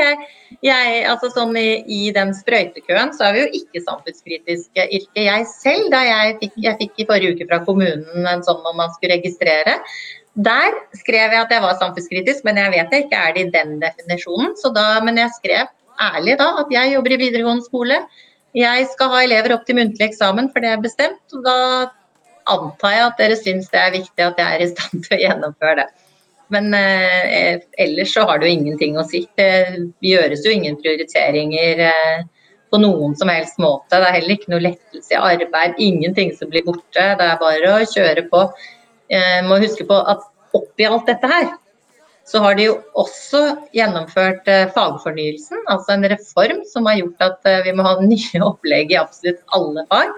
Jeg, 0.62 0.96
altså 1.08 1.30
sånn 1.32 1.54
i, 1.56 1.82
i, 1.86 2.00
den 2.14 2.34
sprøytekøen 2.36 3.14
så 3.16 3.28
er 3.28 3.36
vi 3.36 3.44
jo 3.44 3.60
ikke 3.62 3.84
samfunnskritiske 3.86 4.86
yrke. 4.98 5.22
Jeg 5.24 5.46
selv, 5.48 5.86
da 5.94 6.02
jeg 6.04 6.34
fikk, 6.42 6.58
jeg 6.66 6.78
fikk 6.80 6.98
i 6.98 7.06
forrige 7.08 7.36
uke 7.36 7.46
fra 7.48 7.60
kommunen 7.66 8.28
en 8.28 8.44
sånn 8.44 8.66
om 8.68 8.76
man 8.78 8.92
skulle 8.96 9.16
registrere, 9.16 9.78
der 10.32 10.76
skrev 10.96 11.34
jeg 11.34 11.44
at 11.44 11.50
jeg 11.52 11.62
var 11.64 11.78
samfunnskritisk, 11.80 12.44
men 12.48 12.60
jeg 12.60 12.72
vet 12.72 12.92
jeg 12.94 13.06
ikke 13.06 13.22
er 13.22 13.32
det 13.36 13.46
i 13.46 13.54
den 13.56 13.74
definisjonen. 13.82 14.54
Da, 14.74 14.86
men 15.04 15.20
jeg 15.20 15.32
skrev 15.38 15.72
ærlig 16.02 16.38
da 16.40 16.52
at 16.62 16.70
jeg 16.72 16.94
jobber 16.94 17.16
i 17.16 17.20
videregående 17.20 17.66
skole. 17.66 17.98
Jeg 18.56 18.86
skal 18.92 19.12
ha 19.12 19.24
elever 19.24 19.54
opp 19.56 19.66
til 19.68 19.76
muntlig 19.78 20.10
eksamen, 20.10 20.48
for 20.52 20.64
det 20.64 20.72
er 20.72 20.84
bestemt. 20.84 21.24
og 21.36 21.44
Da 21.44 21.58
antar 22.52 22.96
jeg 22.96 23.04
at 23.06 23.20
dere 23.20 23.36
syns 23.38 23.68
det 23.72 23.80
er 23.80 23.94
viktig 23.94 24.24
at 24.24 24.40
jeg 24.40 24.56
er 24.56 24.64
i 24.64 24.72
stand 24.72 25.04
til 25.04 25.16
å 25.16 25.20
gjennomføre 25.20 25.82
det. 25.82 25.90
Men 26.52 26.74
eh, 26.74 27.62
ellers 27.80 28.12
så 28.14 28.26
har 28.28 28.40
det 28.40 28.48
jo 28.48 28.58
ingenting 28.58 28.98
å 28.98 29.06
si. 29.08 29.22
Det 29.38 29.50
gjøres 30.04 30.44
jo 30.46 30.52
ingen 30.52 30.76
prioriteringer 30.80 31.86
eh, 31.88 32.24
på 32.72 32.80
noen 32.80 33.16
som 33.16 33.30
helst 33.32 33.60
måte. 33.62 33.94
Det 33.94 34.08
er 34.08 34.18
heller 34.18 34.36
ikke 34.36 34.52
noe 34.52 34.66
lettelse 34.66 35.14
i 35.14 35.20
arbeid. 35.20 35.80
Ingenting 35.80 36.32
som 36.36 36.50
blir 36.52 36.64
borte. 36.66 37.08
Det 37.18 37.26
er 37.28 37.40
bare 37.40 37.74
å 37.76 37.88
kjøre 37.88 38.26
på. 38.32 38.46
Eh, 39.12 39.40
må 39.46 39.60
huske 39.62 39.86
på 39.88 39.98
at 40.12 40.24
oppi 40.56 40.86
alt 40.88 41.08
dette 41.08 41.28
her, 41.28 41.50
så 42.28 42.40
har 42.44 42.56
de 42.56 42.68
jo 42.68 42.76
også 42.98 43.40
gjennomført 43.76 44.48
eh, 44.48 44.68
fagfornyelsen, 44.72 45.64
altså 45.72 45.96
en 45.96 46.06
reform 46.12 46.62
som 46.68 46.86
har 46.88 47.00
gjort 47.00 47.24
at 47.26 47.48
eh, 47.50 47.62
vi 47.66 47.74
må 47.76 47.86
ha 47.86 47.96
nye 48.12 48.42
opplegg 48.46 48.94
i 48.94 49.00
absolutt 49.00 49.42
alle 49.56 49.84
fag. 49.90 50.12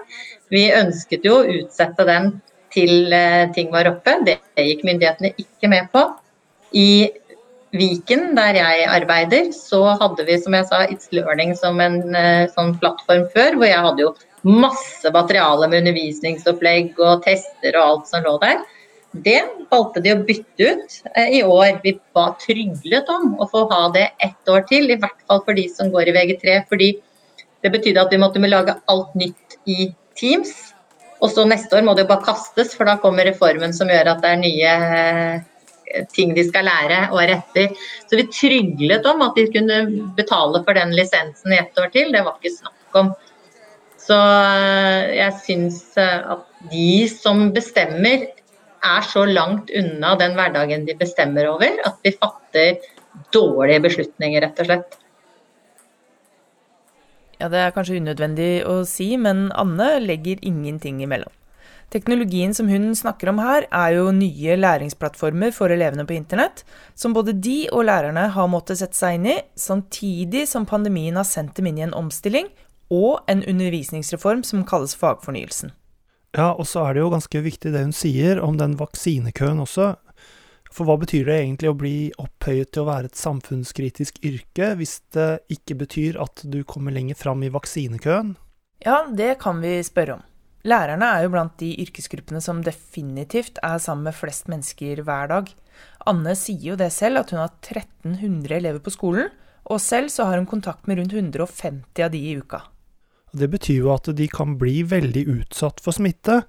Vi 0.53 0.67
ønsket 0.75 1.25
jo 1.27 1.39
å 1.39 1.47
utsette 1.59 2.07
den 2.07 2.35
til 2.75 3.13
eh, 3.15 3.47
ting 3.55 3.71
var 3.73 3.89
oppe. 3.89 4.19
Det 4.27 4.39
gikk 4.59 4.85
myndighetene 4.87 5.33
ikke 5.41 5.71
med 5.71 5.89
på 5.93 6.05
i 6.75 6.89
Viken, 7.75 8.29
der 8.37 8.55
jeg 8.55 8.85
arbeider, 8.87 9.49
så 9.51 9.81
hadde 9.99 10.23
vi 10.27 10.37
som 10.39 10.55
jeg 10.55 10.67
sa, 10.69 10.85
It's 10.87 11.09
Learning 11.15 11.51
som 11.59 11.81
en 11.83 11.97
uh, 12.15 12.45
sånn 12.53 12.75
plattform 12.79 13.25
før, 13.33 13.57
hvor 13.57 13.67
jeg 13.67 13.81
hadde 13.83 14.05
jo 14.05 14.13
masse 14.45 15.09
materiale 15.11 15.67
med 15.67 15.83
undervisningsopplegg 15.83 17.01
og 17.01 17.25
tester 17.25 17.75
og 17.75 17.83
alt 17.83 18.11
som 18.11 18.23
lå 18.23 18.37
der. 18.43 18.61
Det 19.25 19.41
valgte 19.71 20.03
de 20.05 20.13
å 20.13 20.21
bytte 20.27 20.69
ut 20.69 20.95
uh, 21.17 21.27
i 21.27 21.41
år. 21.43 21.81
Vi 21.83 21.97
var 22.15 22.37
tryglet 22.43 23.11
om 23.11 23.35
å 23.43 23.49
få 23.51 23.65
ha 23.73 23.81
det 23.95 24.07
ett 24.23 24.51
år 24.51 24.63
til, 24.71 24.87
i 24.87 24.99
hvert 25.01 25.19
fall 25.27 25.43
for 25.43 25.59
de 25.59 25.67
som 25.71 25.91
går 25.91 26.11
i 26.11 26.15
VG3. 26.15 26.61
fordi 26.71 26.93
det 27.65 27.73
betydde 27.73 28.05
at 28.05 28.13
vi 28.13 28.21
måtte 28.21 28.39
lage 28.45 28.77
alt 28.91 29.15
nytt 29.17 29.59
i 29.65 29.89
Teams. 30.15 30.74
Og 31.23 31.31
så 31.31 31.45
neste 31.47 31.77
år 31.77 31.85
må 31.85 31.95
det 31.95 32.05
jo 32.05 32.11
bare 32.11 32.27
kastes, 32.27 32.73
for 32.75 32.87
da 32.89 32.97
kommer 33.01 33.27
reformen 33.27 33.73
som 33.75 33.91
gjør 33.91 34.11
at 34.11 34.23
det 34.23 34.31
er 34.31 34.41
nye 34.41 34.73
ting 36.15 36.33
de 36.35 36.43
skal 36.47 36.67
lære 36.67 37.05
året 37.15 37.37
etter. 37.37 37.75
Så 38.09 38.19
vi 38.19 38.27
tryglet 38.31 39.05
om 39.09 39.23
at 39.25 39.37
de 39.37 39.45
kunne 39.53 39.79
betale 40.17 40.61
for 40.65 40.77
den 40.77 40.93
lisensen 40.97 41.53
i 41.53 41.61
ett 41.61 41.79
år 41.79 41.91
til. 41.93 42.11
Det 42.13 42.23
var 42.25 42.39
ikke 42.39 42.57
snakk 42.57 42.99
om. 43.01 43.13
Så 44.05 44.17
eh, 44.17 45.15
jeg 45.17 45.37
syns 45.45 45.79
eh, 46.01 46.33
at 46.35 46.43
de 46.71 47.05
som 47.11 47.49
bestemmer, 47.55 48.29
er 48.85 49.05
så 49.09 49.23
langt 49.25 49.71
unna 49.73 50.11
den 50.19 50.35
hverdagen 50.37 50.83
de 50.85 50.93
bestemmer 50.99 51.47
over, 51.49 51.79
at 51.87 51.95
vi 52.05 52.11
fatter 52.13 52.83
dårlige 53.33 53.81
beslutninger, 53.87 54.43
rett 54.43 54.61
og 54.61 54.67
slett. 54.69 54.97
Ja, 57.39 57.49
det 57.51 57.59
er 57.61 57.73
kanskje 57.75 57.99
unødvendig 57.99 58.51
å 58.67 58.83
si, 58.87 59.15
men 59.19 59.49
Anne 59.59 59.97
legger 60.03 60.39
ingenting 60.45 61.01
imellom. 61.03 61.31
Teknologien 61.93 62.53
som 62.55 62.67
hun 62.67 62.89
snakker 62.97 63.29
om 63.29 63.39
her, 63.39 63.67
er 63.69 63.95
jo 63.97 64.09
nye 64.15 64.57
læringsplattformer 64.57 65.53
for 65.55 65.71
elevene 65.71 66.05
på 66.07 66.15
internett, 66.15 66.63
som 66.97 67.13
både 67.13 67.35
de 67.37 67.67
og 67.71 67.85
lærerne 67.87 68.27
har 68.33 68.49
måttet 68.51 68.81
sette 68.81 68.97
seg 68.97 69.19
inn 69.19 69.29
i, 69.35 69.37
samtidig 69.55 70.47
som 70.49 70.67
pandemien 70.67 71.15
har 71.19 71.27
sendt 71.29 71.55
dem 71.59 71.69
inn 71.69 71.79
i 71.79 71.85
en 71.85 71.95
omstilling 71.95 72.49
og 72.93 73.21
en 73.31 73.43
undervisningsreform 73.45 74.43
som 74.45 74.65
kalles 74.67 74.97
fagfornyelsen. 74.97 75.73
Ja, 76.35 76.51
og 76.51 76.67
så 76.67 76.83
er 76.83 76.95
det 76.95 77.05
jo 77.05 77.13
ganske 77.13 77.41
viktig 77.45 77.71
det 77.71 77.85
hun 77.85 77.95
sier 77.95 78.41
om 78.43 78.57
den 78.59 78.75
vaksinekøen 78.79 79.61
også. 79.63 79.93
For 80.75 80.83
hva 80.83 80.97
betyr 80.99 81.29
det 81.29 81.35
egentlig 81.39 81.69
å 81.71 81.77
bli 81.79 81.97
opphøyet 82.19 82.73
til 82.75 82.83
å 82.83 82.89
være 82.89 83.07
et 83.07 83.19
samfunnskritisk 83.19 84.17
yrke, 84.27 84.73
hvis 84.75 84.97
det 85.15 85.29
ikke 85.55 85.77
betyr 85.85 86.19
at 86.19 86.43
du 86.51 86.65
kommer 86.67 86.91
lenger 86.91 87.15
fram 87.15 87.45
i 87.47 87.51
vaksinekøen? 87.53 88.33
Ja, 88.83 89.05
det 89.07 89.37
kan 89.39 89.61
vi 89.63 89.77
spørre 89.87 90.17
om. 90.17 90.25
Lærerne 90.67 91.07
er 91.13 91.23
jo 91.23 91.31
blant 91.31 91.55
de 91.61 91.69
yrkesgruppene 91.83 92.41
som 92.43 92.59
definitivt 92.65 93.61
er 93.63 93.79
sammen 93.79 94.09
med 94.09 94.17
flest 94.17 94.49
mennesker 94.51 95.03
hver 95.05 95.31
dag. 95.31 95.51
Anne 96.09 96.35
sier 96.35 96.71
jo 96.73 96.77
det 96.79 96.91
selv, 96.91 97.21
at 97.21 97.31
hun 97.31 97.43
har 97.43 97.53
1300 97.61 98.57
elever 98.57 98.81
på 98.83 98.93
skolen, 98.93 99.29
og 99.69 99.79
selv 99.81 100.11
så 100.11 100.27
har 100.27 100.41
hun 100.41 100.49
kontakt 100.49 100.89
med 100.89 100.99
rundt 100.99 101.15
150 101.15 102.03
av 102.03 102.11
de 102.11 102.19
i 102.19 102.35
uka. 102.35 102.65
Det 103.35 103.47
betyr 103.51 103.85
jo 103.85 103.93
at 103.93 104.09
de 104.15 104.27
kan 104.31 104.57
bli 104.59 104.81
veldig 104.87 105.23
utsatt 105.37 105.79
for 105.83 105.95
smitte. 105.95 106.41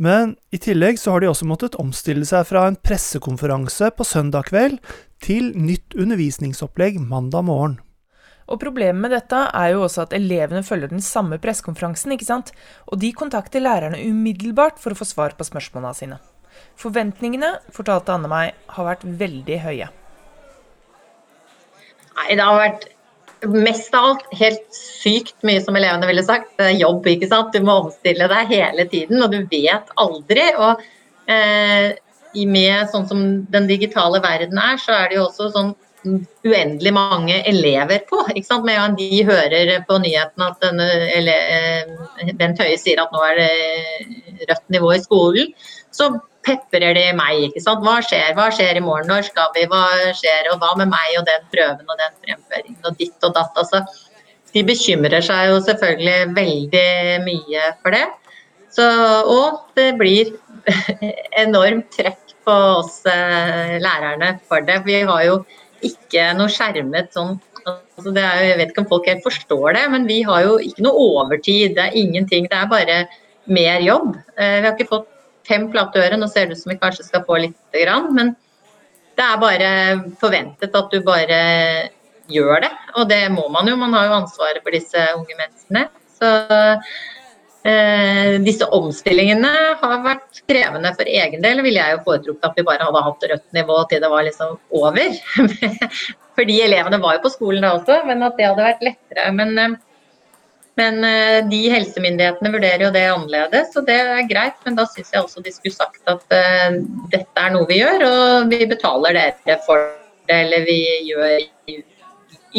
Men 0.00 0.36
i 0.50 0.58
tillegg 0.62 0.98
så 0.98 1.14
har 1.14 1.22
de 1.22 1.30
også 1.30 1.46
måttet 1.48 1.76
omstille 1.80 2.26
seg 2.28 2.46
fra 2.48 2.64
en 2.68 2.78
pressekonferanse 2.80 3.92
på 3.96 4.06
søndag 4.08 4.48
kveld 4.48 4.78
til 5.22 5.52
nytt 5.58 5.94
undervisningsopplegg 5.94 6.98
mandag 7.00 7.46
morgen. 7.46 7.78
Og 8.50 8.58
problemet 8.60 9.00
med 9.04 9.14
dette 9.14 9.38
er 9.54 9.72
jo 9.72 9.84
også 9.86 10.06
at 10.06 10.14
elevene 10.16 10.64
følger 10.66 10.90
den 10.90 11.04
samme 11.04 11.38
pressekonferansen, 11.40 12.12
ikke 12.16 12.26
sant? 12.26 12.50
Og 12.90 12.98
de 13.00 13.12
kontakter 13.16 13.62
lærerne 13.62 14.00
umiddelbart 14.02 14.80
for 14.82 14.92
å 14.92 14.98
få 14.98 15.06
svar 15.08 15.36
på 15.38 15.46
spørsmålene 15.46 15.94
sine. 15.96 16.18
Forventningene, 16.80 17.54
fortalte 17.72 18.12
Anne 18.12 18.28
meg, 18.28 18.56
har 18.74 18.88
vært 18.88 19.06
veldig 19.06 19.60
høye. 19.62 19.88
Nei, 22.12 22.26
det 22.36 22.44
har 22.44 22.58
vært 22.60 22.90
mest 23.50 23.94
av 23.94 24.04
alt 24.10 24.26
helt 24.38 24.66
sykt 24.76 25.36
mye, 25.46 25.60
som 25.64 25.76
elevene 25.76 26.08
ville 26.08 26.24
sagt. 26.26 26.52
Det 26.58 26.68
er 26.70 26.80
jobb, 26.82 27.06
ikke 27.10 27.28
sant. 27.30 27.54
Du 27.54 27.64
må 27.66 27.78
omstille 27.84 28.28
deg 28.30 28.50
hele 28.52 28.86
tiden, 28.90 29.22
og 29.24 29.32
du 29.34 29.40
vet 29.50 29.94
aldri. 30.00 30.48
Og 30.56 30.82
eh, 31.32 31.92
med 32.48 32.92
sånn 32.92 33.08
som 33.08 33.24
den 33.52 33.68
digitale 33.70 34.22
verden 34.24 34.60
er, 34.60 34.78
så 34.80 34.94
er 34.96 35.10
det 35.10 35.18
jo 35.18 35.26
også 35.28 35.50
sånn 35.54 35.74
uendelig 36.02 36.92
mange 36.94 37.38
elever 37.46 38.02
på. 38.08 38.24
ikke 38.32 38.48
sant? 38.48 38.66
Med 38.66 38.98
de 38.98 39.22
hører 39.28 39.74
på 39.88 40.00
nyhetene 40.02 40.50
at 40.50 40.64
denne, 40.64 40.88
eller, 41.16 42.34
Bent 42.38 42.62
Høie 42.62 42.78
sier 42.80 43.02
at 43.02 43.14
nå 43.14 43.22
er 43.26 43.38
det 43.38 44.46
rødt 44.50 44.68
nivå 44.74 44.92
i 44.96 45.02
skolen, 45.02 45.52
så 45.94 46.10
peprer 46.46 46.94
de 46.98 47.04
meg. 47.18 47.48
ikke 47.48 47.62
sant? 47.64 47.84
Hva 47.86 47.98
skjer? 48.04 48.32
Hva 48.38 48.48
skjer 48.54 48.78
i 48.78 48.84
morgen? 48.84 49.10
Når 49.10 49.28
skal 49.28 49.52
vi? 49.56 49.66
Hva 49.70 49.84
skjer? 50.18 50.50
Og 50.52 50.62
hva 50.62 50.72
med 50.80 50.90
meg 50.92 51.18
og 51.20 51.26
den 51.28 51.44
prøven 51.52 51.86
og 51.86 52.00
den 52.00 52.16
fremføringen 52.24 52.88
og 52.88 52.98
ditt 53.00 53.28
og 53.28 53.36
datt? 53.36 53.56
altså 53.56 53.82
De 54.52 54.64
bekymrer 54.68 55.24
seg 55.24 55.52
jo 55.52 55.60
selvfølgelig 55.68 56.34
veldig 56.36 56.88
mye 57.26 57.70
for 57.82 57.96
det. 57.96 58.06
Så, 58.72 58.84
og 59.28 59.76
det 59.76 59.90
blir 60.00 60.32
enormt 61.44 61.90
trekk 61.94 62.36
på 62.46 62.54
oss 62.80 63.02
eh, 63.06 63.78
lærerne 63.82 64.36
for 64.48 64.64
det. 64.66 64.80
Vi 64.86 65.02
har 65.08 65.24
jo 65.28 65.40
ikke 65.84 66.30
noe 66.38 66.50
skjermet 66.52 67.10
sånn 67.14 67.36
altså 67.62 68.10
er, 68.16 68.42
Jeg 68.48 68.58
vet 68.58 68.72
ikke 68.72 68.82
om 68.82 68.90
folk 68.90 69.08
helt 69.10 69.24
forstår 69.26 69.76
det, 69.76 69.84
men 69.92 70.06
vi 70.08 70.22
har 70.26 70.46
jo 70.46 70.56
ikke 70.62 70.84
noe 70.86 71.06
overtid. 71.20 71.76
Det 71.76 71.84
er 71.88 71.98
ingenting. 71.98 72.48
Det 72.50 72.58
er 72.58 72.70
bare 72.70 72.98
mer 73.46 73.82
jobb. 73.84 74.16
Eh, 74.36 74.58
vi 74.60 74.66
har 74.66 74.74
ikke 74.74 74.90
fått 74.90 75.11
fem 75.48 75.68
flate 75.72 76.08
nå 76.16 76.28
ser 76.30 76.48
det 76.48 76.58
ut 76.58 76.62
som 76.62 76.74
vi 76.74 76.80
kanskje 76.80 77.08
skal 77.08 77.24
få 77.26 77.40
lite 77.44 77.84
grann. 77.84 78.10
Men 78.16 78.34
det 79.18 79.24
er 79.26 79.40
bare 79.42 79.72
forventet 80.20 80.78
at 80.78 80.92
du 80.92 81.00
bare 81.06 81.40
gjør 82.32 82.62
det. 82.64 82.72
Og 82.96 83.08
det 83.10 83.24
må 83.34 83.48
man 83.52 83.68
jo. 83.68 83.78
Man 83.80 83.94
har 83.96 84.08
jo 84.08 84.20
ansvaret 84.22 84.62
for 84.64 84.74
disse 84.74 85.08
unge 85.16 85.36
menneskene. 85.38 85.88
Så 86.18 86.30
Eh, 87.62 88.40
disse 88.42 88.66
omstillingene 88.74 89.50
har 89.78 90.00
vært 90.02 90.40
krevende 90.50 90.90
for 90.98 91.06
egen 91.06 91.44
del. 91.44 91.60
ville 91.62 91.78
jeg 91.78 91.94
jo 91.94 92.00
foretrukket 92.08 92.48
at 92.48 92.56
vi 92.58 92.64
bare 92.66 92.88
hadde 92.88 93.02
hatt 93.06 93.26
rødt 93.30 93.54
nivå 93.54 93.76
til 93.88 94.02
det 94.02 94.10
var 94.10 94.26
liksom 94.26 94.56
over. 94.74 95.14
Fordi 96.36 96.56
elevene 96.64 96.98
var 96.98 97.16
jo 97.16 97.22
på 97.22 97.34
skolen 97.36 97.62
da 97.62 97.76
også, 97.76 98.00
men 98.08 98.24
at 98.26 98.34
det 98.38 98.48
hadde 98.48 98.66
vært 98.66 98.82
lettere. 98.88 99.28
Men, 99.38 99.54
eh, 99.58 99.76
men 100.80 101.04
eh, 101.04 101.38
de 101.48 101.60
helsemyndighetene 101.68 102.52
vurderer 102.54 102.86
jo 102.86 102.92
det 102.94 103.04
annerledes, 103.12 103.74
og 103.76 103.88
det 103.88 103.96
er 104.00 104.28
greit. 104.30 104.56
Men 104.64 104.78
da 104.78 104.86
syns 104.88 105.12
jeg 105.12 105.24
også 105.24 105.44
de 105.44 105.52
skulle 105.52 105.76
sagt 105.76 106.00
at 106.08 106.24
uh, 106.32 106.78
dette 107.12 107.44
er 107.44 107.52
noe 107.52 107.68
vi 107.68 107.82
gjør, 107.82 108.06
og 108.08 108.52
vi 108.52 108.62
betaler 108.70 109.18
dere 109.18 109.58
for 109.66 109.84
det, 110.30 110.38
eller 110.46 110.64
vi 110.64 110.78
gjør, 111.10 111.44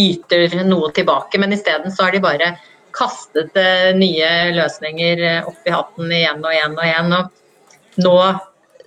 yter 0.03 0.59
noe 0.67 0.91
tilbake. 0.93 1.41
Men 1.41 1.55
isteden 1.57 1.93
så 1.93 2.07
har 2.07 2.13
de 2.13 2.21
bare 2.21 2.53
kastet 2.93 3.57
nye 3.97 4.31
løsninger 4.53 5.21
opp 5.49 5.65
i 5.65 5.73
hatten 5.73 6.11
igjen 6.13 6.43
og 6.45 6.53
igjen 6.53 6.75
og 6.77 6.85
igjen. 6.85 7.15
Og 7.17 8.03
nå 8.05 8.17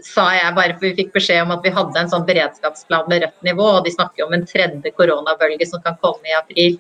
sa 0.06 0.26
jeg 0.36 0.54
bare, 0.56 0.76
for 0.76 0.86
vi 0.86 0.96
fikk 1.00 1.14
beskjed 1.16 1.42
om 1.42 1.54
at 1.56 1.64
vi 1.64 1.72
hadde 1.74 2.00
en 2.00 2.10
sånn 2.12 2.26
beredskapsplan 2.28 3.08
med 3.10 3.24
rødt 3.24 3.48
nivå, 3.48 3.66
og 3.78 3.86
de 3.86 3.94
snakker 3.94 4.26
om 4.26 4.36
en 4.36 4.46
tredje 4.46 4.92
koronabølge 4.94 5.66
som 5.68 5.82
kan 5.82 5.98
komme 6.02 6.30
i 6.30 6.36
april. 6.38 6.78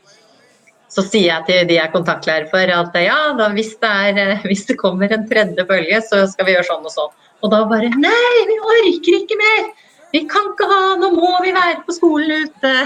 Så 0.92 1.02
sier 1.02 1.28
jeg 1.32 1.46
til 1.48 1.68
de 1.68 1.78
jeg 1.78 1.88
er 1.88 1.94
kontaktlærer 1.94 2.46
for 2.50 2.72
at 2.72 2.98
ja, 3.02 3.18
da, 3.38 3.48
hvis, 3.56 3.74
det 3.82 3.90
er, 3.90 4.20
eh, 4.22 4.44
hvis 4.46 4.66
det 4.68 4.78
kommer 4.80 5.10
en 5.12 5.26
tredje 5.28 5.66
bølge, 5.66 5.98
så 6.06 6.22
skal 6.30 6.46
vi 6.46 6.54
gjøre 6.54 6.68
sånn 6.68 6.86
og 6.86 6.94
sånn. 6.94 7.16
Og 7.44 7.52
da 7.52 7.64
bare 7.68 7.90
Nei, 8.00 8.36
vi 8.48 8.60
orker 8.62 9.18
ikke 9.18 9.40
mer! 9.40 9.66
Vi 10.14 10.22
kan 10.30 10.52
ikke 10.52 10.68
ha 10.70 10.94
Nå 11.00 11.10
må 11.12 11.34
vi 11.44 11.52
være 11.56 11.82
på 11.84 11.96
skolen 11.96 12.46
ute! 12.46 12.76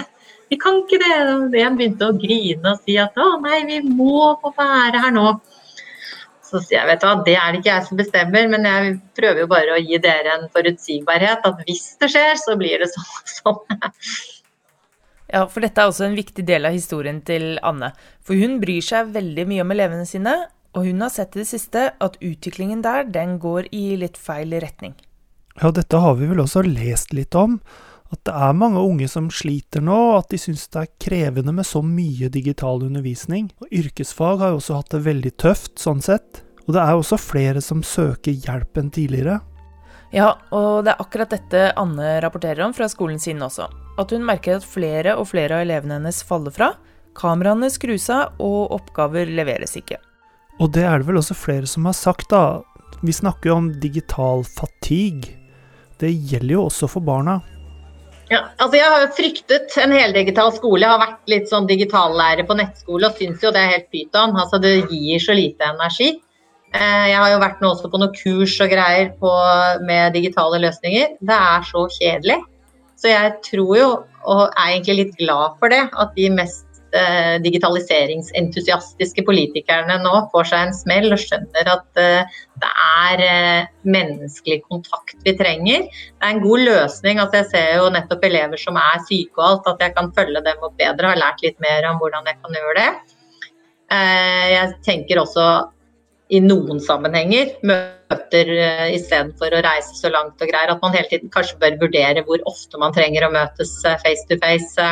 Vi 0.51 0.59
kan 0.59 0.81
ikke 0.81 0.99
det. 0.99 1.17
Og 1.31 1.55
en 1.55 1.79
begynte 1.79 2.09
å 2.11 2.17
grine 2.19 2.73
og 2.73 2.83
si 2.83 2.97
at 2.99 3.15
å 3.21 3.37
nei, 3.45 3.61
vi 3.69 3.79
må 3.87 4.33
få 4.43 4.51
være 4.57 5.05
her 5.05 5.15
nå. 5.15 5.37
Så 6.43 6.59
sier 6.65 6.81
jeg 6.81 6.89
vet 6.89 7.05
du 7.05 7.07
hva, 7.07 7.13
det 7.27 7.37
er 7.39 7.53
det 7.53 7.61
ikke 7.61 7.71
jeg 7.71 7.87
som 7.87 8.01
bestemmer, 8.01 8.49
men 8.51 8.67
jeg 8.67 8.97
prøver 9.15 9.45
jo 9.45 9.51
bare 9.53 9.77
å 9.77 9.85
gi 9.85 10.01
dere 10.03 10.35
en 10.35 10.49
forutsigbarhet. 10.51 11.47
At 11.47 11.63
hvis 11.69 11.93
det 12.03 12.11
skjer, 12.11 12.35
så 12.43 12.59
blir 12.59 12.83
det 12.83 12.91
sånn 12.91 13.15
og 13.15 13.35
sånn. 13.37 13.87
Ja, 15.31 15.45
for 15.47 15.63
dette 15.63 15.83
er 15.83 15.91
også 15.91 16.09
en 16.09 16.19
viktig 16.19 16.43
del 16.47 16.67
av 16.67 16.75
historien 16.75 17.21
til 17.27 17.55
Anne. 17.67 17.93
For 18.27 18.39
hun 18.39 18.59
bryr 18.63 18.83
seg 18.83 19.13
veldig 19.15 19.47
mye 19.51 19.67
om 19.67 19.75
elevene 19.77 20.09
sine, 20.09 20.35
og 20.75 20.87
hun 20.87 21.03
har 21.03 21.13
sett 21.15 21.37
i 21.37 21.43
det 21.43 21.51
siste 21.51 21.87
at 21.99 22.19
utviklingen 22.23 22.83
der, 22.83 23.07
den 23.07 23.39
går 23.43 23.71
i 23.75 23.95
litt 24.01 24.19
feil 24.19 24.55
retning. 24.63 24.97
Ja, 25.61 25.71
dette 25.75 25.99
har 26.03 26.19
vi 26.19 26.29
vel 26.31 26.43
også 26.43 26.63
lest 26.67 27.15
litt 27.15 27.35
om 27.39 27.59
at 28.11 28.23
det 28.27 28.35
er 28.35 28.57
mange 28.59 28.83
unge 28.83 29.07
som 29.11 29.29
sliter 29.31 29.83
nå, 29.87 29.97
og 30.13 30.17
at 30.25 30.33
de 30.33 30.39
syns 30.43 30.67
det 30.75 30.81
er 30.83 30.95
krevende 31.03 31.55
med 31.55 31.67
så 31.67 31.83
mye 31.85 32.31
digital 32.33 32.83
undervisning. 32.83 33.53
Og 33.63 33.71
yrkesfag 33.71 34.43
har 34.43 34.51
jo 34.51 34.59
også 34.59 34.81
hatt 34.81 34.97
det 34.97 35.05
veldig 35.05 35.33
tøft, 35.39 35.77
sånn 35.79 36.03
sett. 36.03 36.43
Og 36.67 36.75
det 36.75 36.83
er 36.83 36.99
også 36.99 37.21
flere 37.21 37.63
som 37.63 37.85
søker 37.87 38.35
hjelp 38.35 38.81
enn 38.83 38.91
tidligere. 38.95 39.39
Ja, 40.11 40.33
og 40.51 40.85
det 40.85 40.93
er 40.93 41.03
akkurat 41.05 41.31
dette 41.31 41.67
Anne 41.79 42.17
rapporterer 42.23 42.65
om 42.65 42.75
fra 42.75 42.89
skolen 42.91 43.21
sin 43.23 43.43
også. 43.43 43.69
At 44.01 44.11
hun 44.11 44.25
merker 44.27 44.59
at 44.59 44.67
flere 44.67 45.15
og 45.21 45.29
flere 45.31 45.59
av 45.59 45.67
elevene 45.67 46.01
hennes 46.01 46.23
faller 46.27 46.55
fra. 46.55 46.73
Kameraene 47.19 47.71
skrus 47.71 48.09
av, 48.11 48.35
og 48.43 48.73
oppgaver 48.75 49.31
leveres 49.31 49.77
ikke. 49.79 50.01
Og 50.61 50.73
det 50.75 50.83
er 50.87 51.01
det 51.01 51.09
vel 51.09 51.21
også 51.21 51.37
flere 51.39 51.69
som 51.71 51.87
har 51.89 51.97
sagt, 51.97 52.31
da. 52.33 52.61
Vi 53.07 53.15
snakker 53.15 53.53
jo 53.53 53.57
om 53.61 53.71
digital 53.81 54.43
fatigue. 54.45 55.37
Det 56.01 56.11
gjelder 56.11 56.57
jo 56.57 56.67
også 56.67 56.89
for 56.91 57.05
barna. 57.05 57.39
Ja, 58.31 58.45
altså 58.63 58.79
jeg 58.79 58.91
har 58.93 59.03
jo 59.03 59.15
fryktet 59.17 59.77
en 59.83 59.95
heldigital 59.95 60.53
skole. 60.55 60.85
Jeg 60.85 60.93
har 60.93 61.03
vært 61.03 61.33
litt 61.33 61.49
sånn 61.51 61.67
digitallærer 61.67 62.47
på 62.47 62.57
nettskole 62.59 63.09
og 63.09 63.19
syns 63.19 63.43
jo 63.43 63.51
det 63.55 63.63
er 63.63 63.73
helt 63.75 63.89
pyton. 63.91 64.37
Altså 64.39 64.61
det 64.63 64.75
gir 64.91 65.23
så 65.23 65.35
lite 65.35 65.67
energi. 65.67 66.13
Eh, 66.71 67.07
jeg 67.11 67.19
har 67.19 67.33
jo 67.33 67.43
vært 67.43 67.63
nå 67.63 67.73
også 67.73 67.91
på 67.91 68.01
noen 68.01 68.15
kurs 68.15 68.57
og 68.63 68.71
greier 68.73 69.13
på, 69.21 69.33
med 69.87 70.15
digitale 70.15 70.63
løsninger. 70.63 71.17
Det 71.21 71.37
er 71.37 71.67
så 71.67 71.87
kjedelig. 71.99 72.41
Så 73.01 73.11
jeg 73.11 73.37
tror 73.47 73.77
jo, 73.79 73.91
og 74.29 74.43
er 74.51 74.75
egentlig 74.75 74.99
litt 74.99 75.15
glad 75.19 75.57
for 75.59 75.73
det, 75.73 75.87
at 75.99 76.13
de 76.19 76.29
mest 76.35 76.67
Eh, 76.91 77.37
digitaliseringsentusiastiske 77.45 79.23
politikerne 79.23 79.95
nå 80.03 80.11
får 80.33 80.49
seg 80.51 80.63
en 80.65 80.73
smell 80.75 81.13
og 81.15 81.21
skjønner 81.23 81.69
at 81.71 82.01
eh, 82.03 82.33
det 82.59 82.71
er 83.05 83.23
eh, 83.23 83.69
menneskelig 83.87 84.59
kontakt 84.65 85.15
vi 85.23 85.37
trenger. 85.39 85.85
Det 85.87 86.27
er 86.27 86.35
en 86.35 86.43
god 86.43 86.65
løsning. 86.67 87.21
Altså 87.23 87.45
jeg 87.45 87.49
ser 87.53 87.69
jo 87.79 87.93
nettopp 87.95 88.27
elever 88.27 88.59
som 88.59 88.81
er 88.81 89.05
syke 89.07 89.39
og 89.39 89.47
alt, 89.47 89.71
at 89.71 89.87
jeg 89.87 89.95
kan 90.01 90.11
følge 90.19 90.43
dem 90.49 90.67
opp 90.67 90.75
bedre. 90.83 91.13
Har 91.13 91.23
lært 91.23 91.47
litt 91.47 91.63
mer 91.63 91.87
om 91.93 92.03
hvordan 92.03 92.27
jeg 92.27 92.41
kan 92.41 92.59
gjøre 92.59 92.77
det. 92.81 92.91
Jeg 93.91 94.75
tenker 94.87 95.19
også 95.23 95.47
i 96.31 96.41
noen 96.45 96.81
sammenhenger 96.83 97.53
møter 97.67 98.51
istedenfor 98.95 99.55
å 99.55 99.63
reise 99.67 99.97
så 99.99 100.11
langt 100.13 100.41
og 100.41 100.51
greier, 100.51 100.73
at 100.73 100.83
man 100.83 100.95
hele 100.95 101.11
tiden 101.11 101.33
kanskje 101.35 101.59
bør 101.63 101.79
vurdere 101.85 102.25
hvor 102.27 102.43
ofte 102.51 102.81
man 102.81 102.95
trenger 102.95 103.27
å 103.27 103.33
møtes 103.35 103.77
face 104.05 104.27
to 104.31 104.39
face 104.43 104.91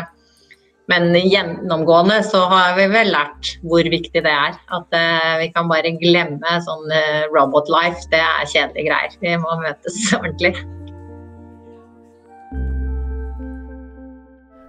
men 0.88 1.12
gjennomgående 1.12 2.22
så 2.24 2.46
har 2.48 2.72
vi 2.78 2.86
vel 2.88 3.10
lært 3.12 3.50
hvor 3.68 3.84
viktig 3.92 4.22
det 4.24 4.32
er. 4.32 4.56
At 4.72 4.96
vi 5.36 5.50
kan 5.52 5.68
bare 5.68 5.92
glemme 6.00 6.54
sånn 6.64 6.88
robot 7.34 7.68
life. 7.68 8.08
Det 8.08 8.22
er 8.24 8.48
kjedelige 8.48 8.88
greier. 8.88 9.20
Vi 9.20 9.36
må 9.42 9.58
møtes 9.60 10.00
ordentlig. 10.16 10.54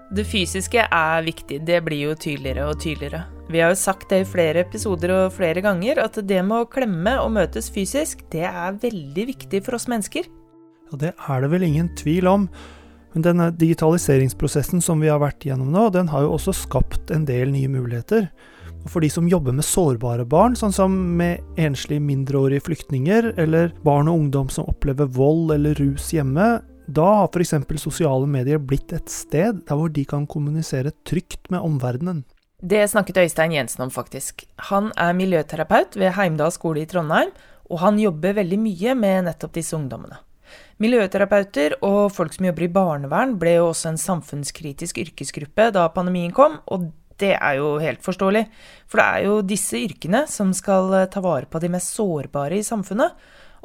Det 0.09 0.23
fysiske 0.25 0.81
er 0.89 1.21
viktig, 1.21 1.59
det 1.67 1.83
blir 1.85 2.07
jo 2.07 2.15
tydeligere 2.17 2.63
og 2.71 2.79
tydeligere. 2.81 3.27
Vi 3.49 3.59
har 3.61 3.69
jo 3.69 3.77
sagt 3.77 4.07
det 4.09 4.23
i 4.23 4.25
flere 4.25 4.63
episoder 4.65 5.11
og 5.13 5.35
flere 5.35 5.61
ganger, 5.61 6.01
at 6.01 6.17
det 6.25 6.39
med 6.45 6.63
å 6.63 6.69
klemme 6.69 7.13
og 7.21 7.35
møtes 7.35 7.69
fysisk, 7.73 8.23
det 8.33 8.47
er 8.49 8.79
veldig 8.81 9.25
viktig 9.29 9.61
for 9.65 9.77
oss 9.77 9.85
mennesker. 9.89 10.25
Ja, 10.89 10.97
det 10.97 11.11
er 11.13 11.43
det 11.43 11.51
vel 11.53 11.65
ingen 11.67 11.91
tvil 11.97 12.29
om. 12.29 12.47
Men 13.13 13.25
denne 13.25 13.51
digitaliseringsprosessen 13.53 14.81
som 14.85 15.01
vi 15.01 15.11
har 15.13 15.21
vært 15.21 15.45
gjennom 15.45 15.69
nå, 15.73 15.91
den 15.93 16.09
har 16.09 16.25
jo 16.25 16.33
også 16.39 16.55
skapt 16.57 17.13
en 17.13 17.29
del 17.29 17.53
nye 17.53 17.69
muligheter. 17.69 18.31
Og 18.79 18.89
for 18.89 19.05
de 19.05 19.11
som 19.13 19.29
jobber 19.29 19.53
med 19.53 19.67
sårbare 19.67 20.25
barn, 20.29 20.57
sånn 20.57 20.73
som 20.73 20.97
med 21.21 21.61
enslige 21.61 22.01
mindreårige 22.01 22.65
flyktninger, 22.65 23.35
eller 23.37 23.75
barn 23.85 24.09
og 24.09 24.23
ungdom 24.23 24.49
som 24.53 24.69
opplever 24.73 25.09
vold 25.13 25.53
eller 25.53 25.77
rus 25.77 26.09
hjemme, 26.17 26.55
da 26.89 27.07
har 27.21 27.29
f.eks. 27.29 27.53
sosiale 27.81 28.27
medier 28.29 28.59
blitt 28.61 28.93
et 28.95 29.11
sted 29.13 29.61
der 29.67 29.77
hvor 29.77 29.91
de 29.93 30.05
kan 30.09 30.25
kommunisere 30.27 30.93
trygt 31.05 31.49
med 31.53 31.61
omverdenen. 31.61 32.23
Det 32.59 32.81
snakket 32.91 33.21
Øystein 33.21 33.53
Jensen 33.55 33.85
om, 33.85 33.91
faktisk. 33.91 34.43
Han 34.69 34.91
er 34.97 35.13
miljøterapeut 35.15 35.95
ved 35.95 36.11
Heimdal 36.17 36.51
skole 36.51 36.83
i 36.83 36.89
Trondheim, 36.89 37.31
og 37.69 37.79
han 37.79 37.99
jobber 38.01 38.35
veldig 38.41 38.59
mye 38.59 38.95
med 38.97 39.29
nettopp 39.29 39.53
disse 39.55 39.77
ungdommene. 39.77 40.17
Miljøterapeuter 40.81 41.77
og 41.85 42.09
folk 42.15 42.33
som 42.35 42.49
jobber 42.49 42.65
i 42.65 42.71
barnevern 42.73 43.35
ble 43.39 43.57
jo 43.59 43.69
også 43.69 43.93
en 43.93 44.01
samfunnskritisk 44.01 44.97
yrkesgruppe 45.03 45.69
da 45.75 45.85
pandemien 45.93 46.33
kom, 46.35 46.57
og 46.67 46.89
det 47.19 47.35
er 47.35 47.59
jo 47.59 47.73
helt 47.83 48.03
forståelig. 48.03 48.45
For 48.89 49.01
det 49.01 49.07
er 49.07 49.27
jo 49.27 49.41
disse 49.45 49.79
yrkene 49.79 50.25
som 50.31 50.53
skal 50.55 50.91
ta 51.11 51.23
vare 51.23 51.49
på 51.51 51.61
de 51.61 51.71
mest 51.71 51.95
sårbare 51.95 52.59
i 52.59 52.65
samfunnet. 52.65 53.15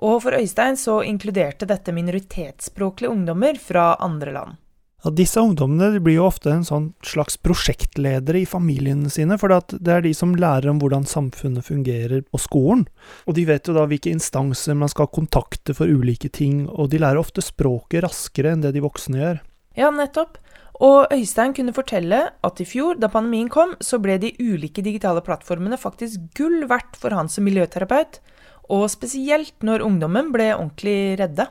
Og 0.03 0.23
for 0.25 0.35
Øystein 0.37 0.79
så 0.81 1.03
inkluderte 1.07 1.69
dette 1.71 1.95
minoritetsspråklige 1.95 3.13
ungdommer 3.13 3.59
fra 3.61 3.95
andre 4.03 4.35
land. 4.35 4.61
Ja, 5.05 5.11
disse 5.13 5.41
ungdommene 5.45 6.01
blir 6.01 6.17
jo 6.17 6.29
ofte 6.31 6.49
en 6.49 6.63
sånn 6.65 6.87
slags 7.05 7.37
prosjektledere 7.45 8.41
i 8.41 8.47
familiene 8.49 9.11
sine, 9.13 9.37
for 9.37 9.53
det 9.53 9.93
er 9.93 10.01
de 10.07 10.15
som 10.17 10.33
lærer 10.33 10.71
om 10.73 10.79
hvordan 10.81 11.05
samfunnet 11.05 11.67
fungerer 11.67 12.25
på 12.25 12.41
skolen. 12.41 12.87
Og 13.29 13.37
de 13.37 13.45
vet 13.51 13.69
jo 13.69 13.77
da 13.77 13.85
hvilke 13.91 14.15
instanser 14.15 14.79
man 14.81 14.89
skal 14.89 15.13
kontakte 15.13 15.77
for 15.77 15.93
ulike 15.93 16.33
ting, 16.33 16.65
og 16.73 16.89
de 16.95 17.03
lærer 17.05 17.21
ofte 17.21 17.45
språket 17.45 18.07
raskere 18.07 18.55
enn 18.55 18.65
det 18.65 18.73
de 18.73 18.85
voksne 18.85 19.21
gjør. 19.21 19.43
Ja, 19.77 19.93
nettopp. 19.93 20.39
Og 20.83 21.13
Øystein 21.13 21.53
kunne 21.55 21.77
fortelle 21.77 22.23
at 22.43 22.61
i 22.65 22.67
fjor, 22.67 22.97
da 22.99 23.13
pandemien 23.13 23.51
kom, 23.53 23.77
så 23.85 24.01
ble 24.03 24.17
de 24.23 24.33
ulike 24.41 24.83
digitale 24.83 25.21
plattformene 25.23 25.77
faktisk 25.79 26.33
gull 26.39 26.65
verdt 26.71 26.97
for 26.99 27.15
han 27.15 27.29
som 27.31 27.45
miljøterapeut, 27.47 28.23
og 28.73 28.87
spesielt 28.93 29.65
når 29.67 29.85
ungdommen 29.85 30.33
ble 30.33 30.53
ordentlig 30.55 31.19
redde 31.21 31.49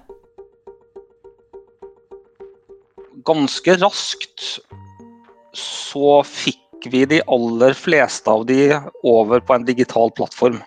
ganske 3.28 3.78
raskt 3.80 4.46
så 5.58 6.20
fikk 6.28 6.90
vi 6.92 7.04
de 7.08 7.22
aller 7.32 7.76
fleste 7.78 8.30
av 8.32 8.46
de 8.50 8.74
over 9.08 9.44
på 9.44 9.56
en 9.56 9.68
digital 9.68 10.12
plattform. 10.18 10.60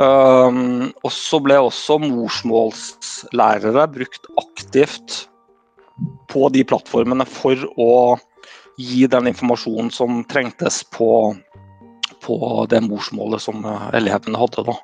Um, 0.00 0.88
og 1.04 1.12
så 1.12 1.40
ble 1.44 1.58
også 1.60 1.98
morsmålslærere 2.00 3.84
brukt 3.92 4.30
aktivt 4.40 5.24
på 6.32 6.48
de 6.54 6.64
plattformene 6.64 7.26
for 7.28 7.66
å 7.76 7.92
gi 8.80 9.04
den 9.12 9.28
informasjonen 9.28 9.90
som 9.92 10.22
trengtes 10.30 10.80
på, 10.94 11.34
på 12.24 12.38
det 12.72 12.80
morsmålet 12.86 13.44
som 13.44 13.66
elevene 13.92 14.40
hadde. 14.40 14.64
Da. 14.70 14.78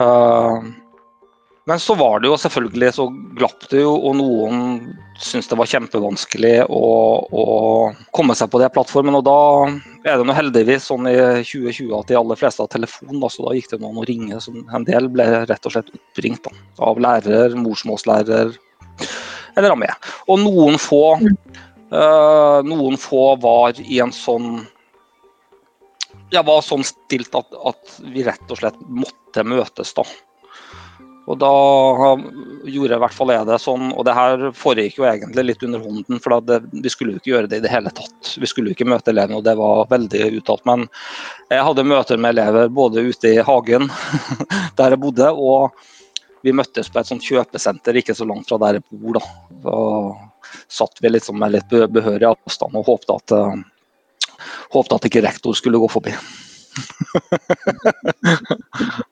Uh, 0.00 0.70
men 1.70 1.78
så 1.78 1.94
var 1.94 2.18
det 2.20 2.26
jo 2.30 2.38
selvfølgelig 2.40 2.88
så 2.96 3.04
glapp 3.38 3.66
det 3.70 3.82
jo, 3.84 3.92
og 3.94 4.16
noen 4.18 4.62
syntes 5.20 5.50
det 5.50 5.58
var 5.60 5.68
kjempevanskelig 5.70 6.54
å, 6.72 6.86
å, 7.30 7.44
komme 8.16 8.34
seg 8.34 8.50
på 8.50 8.58
de 8.62 8.70
plattformen. 8.74 9.18
Og 9.20 9.22
da 9.28 9.36
er 10.08 10.18
det 10.18 10.26
nå 10.26 10.34
heldigvis 10.34 10.88
sånn 10.88 11.06
i 11.10 11.14
2020 11.46 11.92
at 11.98 12.10
de 12.10 12.18
aller 12.18 12.40
fleste 12.40 12.64
har 12.64 12.72
telefon, 12.72 13.20
da, 13.20 13.30
så 13.30 13.44
da 13.46 13.54
gikk 13.54 13.70
det 13.74 13.80
noen 13.84 14.00
å 14.02 14.06
ringe. 14.08 14.40
Så 14.42 14.56
en 14.56 14.88
del 14.88 15.06
ble 15.12 15.28
rett 15.44 15.68
og 15.68 15.76
slett 15.76 15.92
oppringt 15.94 16.48
da, 16.48 16.56
av 16.88 16.98
lærer, 17.04 17.54
morsmålslærer 17.60 18.56
eller 19.60 19.70
av 19.70 19.78
meg. 19.78 20.10
Og 20.26 20.42
noen 20.42 20.80
få, 20.80 21.04
øh, 21.20 22.58
noen 22.66 22.98
få 22.98 23.24
var 23.42 23.78
i 23.84 24.00
en 24.02 24.14
sånn 24.16 24.64
ja, 26.30 26.42
var 26.46 26.64
sånn 26.64 26.84
stilt 26.86 27.34
at, 27.38 27.54
at 27.54 27.94
vi 28.12 28.24
rett 28.26 28.50
og 28.50 28.60
slett 28.60 28.82
måtte 28.88 29.44
møtes, 29.46 29.94
da. 29.96 30.04
Og 31.30 31.36
da 31.38 31.50
gjorde 32.66 32.96
i 32.96 33.00
hvert 33.04 33.14
fall 33.14 33.30
jeg 33.30 33.46
det 33.46 33.58
sånn, 33.62 33.92
og 33.92 34.02
det 34.08 34.14
her 34.16 34.48
foregikk 34.56 34.96
jo 34.98 35.06
egentlig 35.06 35.44
litt 35.46 35.62
under 35.66 35.84
hånden, 35.84 36.18
for 36.22 36.42
det, 36.42 36.58
vi 36.72 36.90
skulle 36.90 37.14
jo 37.14 37.20
ikke 37.20 37.32
gjøre 37.34 37.50
det 37.52 37.60
i 37.60 37.64
det 37.66 37.70
hele 37.70 37.92
tatt. 37.94 38.32
Vi 38.40 38.48
skulle 38.50 38.72
jo 38.72 38.78
ikke 38.78 38.88
møte 38.90 39.12
elevene, 39.12 39.38
og 39.38 39.46
det 39.46 39.54
var 39.60 39.84
veldig 39.92 40.24
uttalt. 40.40 40.64
Men 40.66 40.88
jeg 41.52 41.66
hadde 41.68 41.86
møter 41.86 42.18
med 42.18 42.34
elever 42.34 42.72
både 42.74 43.04
ute 43.06 43.34
i 43.36 43.44
hagen, 43.46 43.86
der 44.80 44.96
jeg 44.96 45.02
bodde, 45.04 45.30
og 45.30 45.76
vi 46.42 46.56
møttes 46.56 46.90
på 46.90 46.98
et 46.98 47.12
sånt 47.12 47.26
kjøpesenter 47.26 48.00
ikke 48.00 48.16
så 48.16 48.26
langt 48.26 48.48
fra 48.50 48.58
der 48.64 48.80
jeg 48.80 48.88
bor. 48.90 49.20
da. 49.20 49.60
Da 49.68 49.78
satt 50.72 50.98
vi 51.04 51.12
liksom 51.12 51.38
med 51.38 51.54
litt 51.54 51.70
behørig 51.70 52.26
avstand 52.26 52.74
og 52.80 52.88
håpte 52.88 53.20
at, 53.20 53.36
håpte 54.74 54.96
at 54.96 55.06
ikke 55.10 55.26
rektor 55.26 55.52
skulle 55.58 55.82
gå 55.82 55.88
forbi 55.90 56.14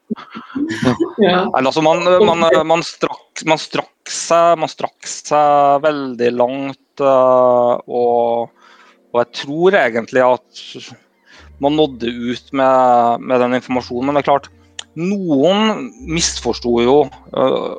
ja. 1.18 1.50
altså 1.52 1.82
man, 1.82 2.04
man, 2.26 2.66
man, 2.66 2.82
strakk, 2.86 3.42
man, 3.48 3.58
strakk 3.60 4.12
seg, 4.12 4.58
man 4.62 4.68
strakk 4.70 5.06
seg 5.08 5.82
veldig 5.84 6.30
langt, 6.36 7.02
uh, 7.02 7.74
og, 7.86 8.48
og, 9.10 9.20
jeg 9.22 9.28
tror 9.42 9.70
egentlig 9.80 10.22
at 10.24 10.44
man 11.62 11.76
nådde 11.78 12.06
ut 12.06 12.52
med, 12.54 13.20
med, 13.26 13.40
den 13.42 13.54
informasjonen. 13.58 14.06
Men 14.06 14.14
det 14.14 14.20
er 14.22 14.30
klart, 14.30 14.46
noen 14.98 15.58
misforsto 16.06 16.72
jo. 16.84 16.98
Uh, 17.34 17.74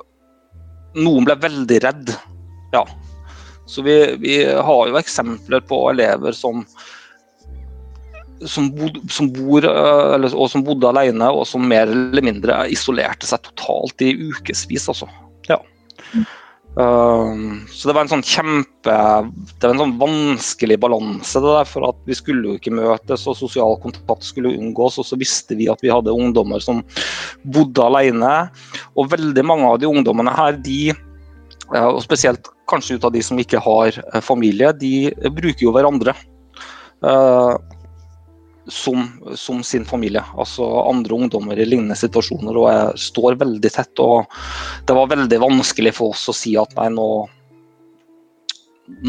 noen 0.99 1.25
ble 1.27 1.35
veldig 1.39 1.79
redd. 1.85 2.07
Ja. 2.75 2.83
Så 3.69 3.79
vi, 3.85 3.95
vi 4.19 4.33
har 4.49 4.83
jo 4.89 4.99
eksempler 4.99 5.62
på 5.69 5.77
elever 5.93 6.31
som 6.35 6.65
som, 8.47 8.69
bod, 8.75 8.99
som 9.12 9.30
bor, 9.34 9.65
eh, 9.65 10.15
eller, 10.15 10.34
og 10.36 10.49
som 10.52 10.63
bodde 10.65 10.89
alene, 10.89 11.30
og 11.32 11.47
som 11.47 11.65
mer 11.67 11.89
eller 11.89 12.23
mindre 12.25 12.62
isolerte 12.71 13.28
seg 13.30 13.43
totalt 13.47 14.06
i 14.06 14.13
ukevis. 14.30 14.88
Altså. 14.91 15.10
Ja. 15.49 15.60
Uh, 16.80 17.65
så 17.73 17.89
det 17.89 17.95
var 17.95 18.06
en 18.06 18.12
sånn 18.12 18.21
kjempe 18.23 18.93
Det 18.93 19.65
var 19.65 19.71
en 19.73 19.82
sånn 19.82 19.95
vanskelig 19.99 20.78
balanse 20.80 21.41
det 21.41 21.49
der, 21.58 21.67
for 21.67 21.88
at 21.88 21.97
vi 22.08 22.15
skulle 22.15 22.45
jo 22.45 22.60
ikke 22.60 22.75
møtes, 22.78 23.25
og 23.28 23.39
sosial 23.39 23.75
kontakt 23.84 24.28
skulle 24.28 24.54
unngås. 24.56 24.99
Og 25.02 25.08
så 25.10 25.19
visste 25.19 25.58
vi 25.60 25.69
at 25.71 25.84
vi 25.84 25.91
hadde 25.93 26.13
ungdommer 26.13 26.63
som 26.63 26.84
bodde 27.43 27.84
alene. 27.84 28.34
Og 28.95 29.12
veldig 29.15 29.45
mange 29.45 29.67
av 29.73 29.82
de 29.82 29.89
ungdommene 29.89 30.36
her, 30.38 30.60
de, 30.63 30.93
uh, 31.73 31.89
og 31.89 32.04
spesielt 32.06 32.52
kanskje 32.69 32.99
ut 32.99 33.08
av 33.08 33.15
de 33.15 33.25
som 33.25 33.39
ikke 33.41 33.62
har 33.65 33.99
uh, 34.13 34.21
familie, 34.23 34.71
de 34.78 35.10
bruker 35.25 35.65
jo 35.65 35.73
hverandre. 35.75 36.15
Uh, 36.99 37.58
som, 38.69 39.08
som, 39.36 39.63
sin 39.63 39.86
familie. 39.86 40.23
Altså 40.38 40.65
andre 40.84 41.15
ungdommer 41.15 41.60
i 41.60 41.67
lignende 41.67 41.97
situasjoner. 41.99 42.58
Og 42.58 42.69
jeg 42.71 43.03
står 43.10 43.39
veldig 43.41 43.71
tett. 43.73 44.03
Og 44.03 44.29
det 44.88 44.97
var 44.97 45.12
veldig 45.12 45.41
vanskelig 45.43 45.95
for 45.97 46.15
oss 46.15 46.27
å 46.32 46.36
si 46.36 46.55
at 46.60 46.75
nei, 46.77 46.89
nå, 46.95 47.08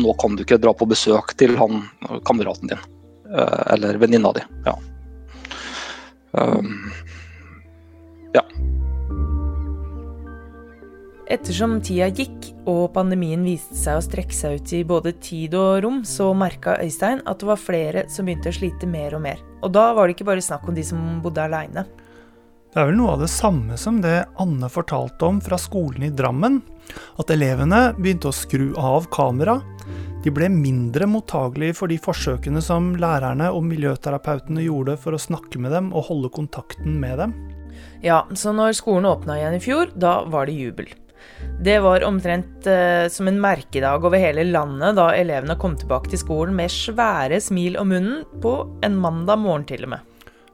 nå 0.01 0.17
kan 0.21 0.37
du 0.37 0.45
ikke 0.47 0.61
dra 0.61 0.75
på 0.77 0.89
besøk 0.91 1.37
til 1.41 1.57
han 1.61 1.85
kameraten 2.29 2.73
din. 2.73 2.89
Eh, 3.31 3.73
eller 3.75 4.01
venninna 4.03 4.33
di. 4.33 4.47
Ja. 4.67 4.79
Um, 6.33 6.93
ja. 8.33 8.45
Ettersom 11.31 11.77
tida 11.79 12.09
gikk 12.11 12.49
og 12.67 12.89
pandemien 12.97 13.45
viste 13.47 13.77
seg 13.79 14.01
å 14.01 14.03
strekke 14.03 14.35
seg 14.35 14.57
ut 14.59 14.71
i 14.75 14.81
både 14.83 15.13
tid 15.23 15.53
og 15.55 15.85
rom, 15.85 16.01
så 16.03 16.33
merka 16.35 16.75
Øystein 16.83 17.21
at 17.23 17.39
det 17.39 17.47
var 17.47 17.61
flere 17.61 18.03
som 18.11 18.27
begynte 18.27 18.51
å 18.51 18.57
slite 18.57 18.89
mer 18.91 19.15
og 19.15 19.23
mer. 19.23 19.43
Og 19.63 19.71
da 19.71 19.93
var 19.95 20.09
det 20.09 20.17
ikke 20.17 20.27
bare 20.27 20.43
snakk 20.43 20.65
om 20.67 20.75
de 20.75 20.83
som 20.83 21.21
bodde 21.23 21.45
aleine. 21.45 21.85
Det 22.71 22.81
er 22.83 22.89
vel 22.89 22.99
noe 22.99 23.13
av 23.15 23.23
det 23.23 23.31
samme 23.31 23.79
som 23.79 24.01
det 24.03 24.25
Anne 24.43 24.71
fortalte 24.71 25.29
om 25.29 25.39
fra 25.43 25.59
skolen 25.59 26.09
i 26.09 26.11
Drammen. 26.15 26.61
At 27.23 27.31
elevene 27.31 27.93
begynte 27.95 28.33
å 28.33 28.35
skru 28.35 28.73
av 28.79 29.07
kamera. 29.15 29.61
De 30.25 30.33
ble 30.35 30.49
mindre 30.51 31.07
mottagelige 31.07 31.77
for 31.79 31.91
de 31.91 31.99
forsøkene 32.03 32.63
som 32.63 32.97
lærerne 32.99 33.53
og 33.55 33.63
miljøterapeutene 33.69 34.67
gjorde 34.67 34.99
for 34.99 35.15
å 35.15 35.23
snakke 35.23 35.63
med 35.63 35.77
dem 35.79 35.93
og 35.95 36.09
holde 36.11 36.33
kontakten 36.35 36.99
med 36.99 37.23
dem. 37.23 37.37
Ja, 38.03 38.25
så 38.35 38.51
når 38.57 38.75
skolen 38.81 39.07
åpna 39.07 39.39
igjen 39.39 39.59
i 39.61 39.63
fjor, 39.63 39.95
da 39.95 40.25
var 40.27 40.51
det 40.51 40.59
jubel. 40.59 40.91
Det 41.61 41.79
var 41.85 42.05
omtrent 42.07 42.67
eh, 42.67 43.07
som 43.13 43.29
en 43.29 43.41
merkedag 43.41 44.05
over 44.05 44.21
hele 44.21 44.45
landet 44.49 44.97
da 44.99 45.11
elevene 45.17 45.59
kom 45.61 45.77
tilbake 45.77 46.13
til 46.13 46.23
skolen 46.23 46.57
med 46.57 46.73
svære 46.73 47.41
smil 47.43 47.79
om 47.81 47.91
munnen 47.93 48.23
på 48.43 48.55
en 48.87 48.97
mandag 49.01 49.41
morgen 49.43 49.67
til 49.69 49.85
og 49.89 49.95
med. 49.97 50.07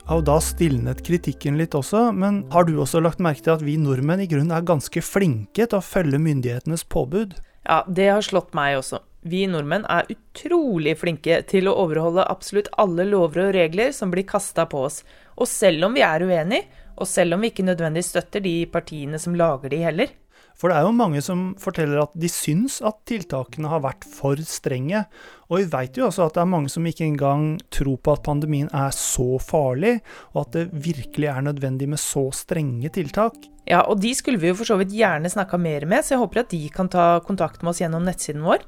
Ja, 0.07 0.19
og 0.19 0.25
Da 0.29 0.39
stilnet 0.43 1.03
kritikken 1.07 1.59
litt 1.59 1.75
også, 1.75 2.13
men 2.15 2.45
har 2.55 2.67
du 2.67 2.77
også 2.79 3.03
lagt 3.03 3.23
merke 3.23 3.43
til 3.43 3.57
at 3.57 3.65
vi 3.67 3.75
nordmenn 3.81 4.23
i 4.23 4.31
grunnen 4.31 4.55
er 4.55 4.67
ganske 4.67 5.03
flinke 5.03 5.67
til 5.67 5.79
å 5.79 5.85
følge 5.85 6.23
myndighetenes 6.23 6.87
påbud? 6.87 7.35
Ja, 7.67 7.83
det 7.91 8.11
har 8.13 8.23
slått 8.23 8.55
meg 8.55 8.79
også. 8.79 9.03
Vi 9.27 9.43
nordmenn 9.51 9.87
er 9.91 10.07
utrolig 10.13 10.95
flinke 11.01 11.41
til 11.51 11.67
å 11.67 11.75
overholde 11.83 12.29
absolutt 12.31 12.71
alle 12.79 13.09
lover 13.09 13.49
og 13.49 13.57
regler 13.57 13.91
som 13.95 14.13
blir 14.13 14.27
kasta 14.29 14.69
på 14.71 14.85
oss. 14.87 15.01
Og 15.35 15.51
selv 15.51 15.89
om 15.89 15.97
vi 15.97 16.05
er 16.07 16.23
uenige, 16.23 16.69
og 16.97 17.11
selv 17.11 17.35
om 17.35 17.43
vi 17.43 17.51
ikke 17.51 17.67
nødvendigvis 17.67 18.13
støtter 18.15 18.45
de 18.45 18.55
partiene 18.71 19.19
som 19.21 19.35
lager 19.37 19.75
de 19.75 19.83
heller. 19.83 20.15
For 20.57 20.73
det 20.73 20.79
er 20.79 20.87
jo 20.87 20.95
mange 20.97 21.21
som 21.25 21.51
forteller 21.61 22.01
at 22.01 22.15
de 22.17 22.29
syns 22.33 22.79
at 22.85 23.03
tiltakene 23.09 23.69
har 23.69 23.83
vært 23.85 24.07
for 24.09 24.41
strenge. 24.49 25.03
Og 25.51 25.61
vi 25.61 25.67
veit 25.73 25.99
jo 26.01 26.07
også 26.09 26.27
at 26.27 26.39
det 26.39 26.43
er 26.43 26.49
mange 26.49 26.73
som 26.73 26.87
ikke 26.89 27.05
engang 27.05 27.45
tror 27.73 27.99
på 28.01 28.15
at 28.17 28.25
pandemien 28.25 28.71
er 28.73 28.95
så 28.97 29.37
farlig, 29.43 29.99
og 30.33 30.47
at 30.47 30.57
det 30.57 30.65
virkelig 30.87 31.29
er 31.33 31.45
nødvendig 31.45 31.91
med 31.93 32.01
så 32.01 32.25
strenge 32.35 32.89
tiltak. 32.95 33.37
Ja, 33.69 33.83
og 33.85 34.01
de 34.01 34.15
skulle 34.17 34.41
vi 34.41 34.49
jo 34.49 34.57
for 34.57 34.69
så 34.69 34.79
vidt 34.81 34.95
gjerne 34.97 35.31
snakka 35.31 35.59
mer 35.61 35.85
med, 35.91 36.07
så 36.07 36.15
jeg 36.15 36.23
håper 36.25 36.45
at 36.45 36.53
de 36.55 36.63
kan 36.73 36.89
ta 36.89 37.07
kontakt 37.27 37.61
med 37.61 37.75
oss 37.75 37.83
gjennom 37.83 38.07
nettsiden 38.07 38.47
vår. 38.47 38.65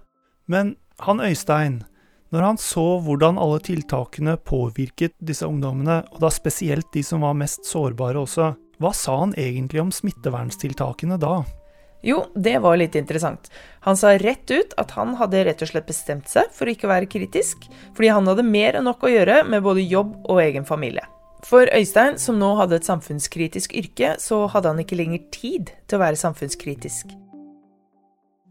Men 0.50 0.76
han 1.06 1.22
Øystein, 1.24 1.82
når 2.34 2.44
han 2.44 2.58
så 2.60 2.98
hvordan 3.00 3.38
alle 3.40 3.60
tiltakene 3.64 4.36
påvirket 4.44 5.14
disse 5.24 5.46
ungdommene, 5.48 6.02
og 6.12 6.20
da 6.20 6.32
spesielt 6.34 6.90
de 6.92 7.04
som 7.06 7.24
var 7.24 7.38
mest 7.38 7.64
sårbare 7.68 8.20
også, 8.20 8.50
hva 8.78 8.92
sa 8.94 9.16
han 9.22 9.32
egentlig 9.40 9.80
om 9.82 9.94
smitteverntiltakene 9.94 11.16
da? 11.22 11.40
Jo, 12.06 12.22
det 12.38 12.58
var 12.62 12.78
litt 12.78 12.94
interessant. 12.94 13.48
Han 13.82 13.96
sa 13.98 14.12
rett 14.20 14.50
ut 14.50 14.74
at 14.78 14.92
han 14.94 15.16
hadde 15.18 15.42
rett 15.48 15.62
og 15.64 15.70
slett 15.70 15.88
bestemt 15.88 16.30
seg 16.30 16.50
for 16.54 16.68
å 16.68 16.74
ikke 16.74 16.90
være 16.90 17.10
kritisk, 17.10 17.66
fordi 17.96 18.12
han 18.14 18.28
hadde 18.30 18.46
mer 18.46 18.78
enn 18.78 18.86
nok 18.86 19.02
å 19.02 19.10
gjøre 19.10 19.40
med 19.50 19.64
både 19.66 19.82
jobb 19.82 20.14
og 20.28 20.42
egen 20.44 20.68
familie. 20.68 21.02
For 21.46 21.70
Øystein, 21.74 22.18
som 22.18 22.38
nå 22.38 22.52
hadde 22.58 22.78
et 22.78 22.86
samfunnskritisk 22.86 23.74
yrke, 23.78 24.16
så 24.22 24.44
hadde 24.50 24.72
han 24.72 24.82
ikke 24.82 24.98
lenger 24.98 25.26
tid 25.34 25.72
til 25.86 25.98
å 25.98 26.02
være 26.02 26.18
samfunnskritisk. 26.18 27.12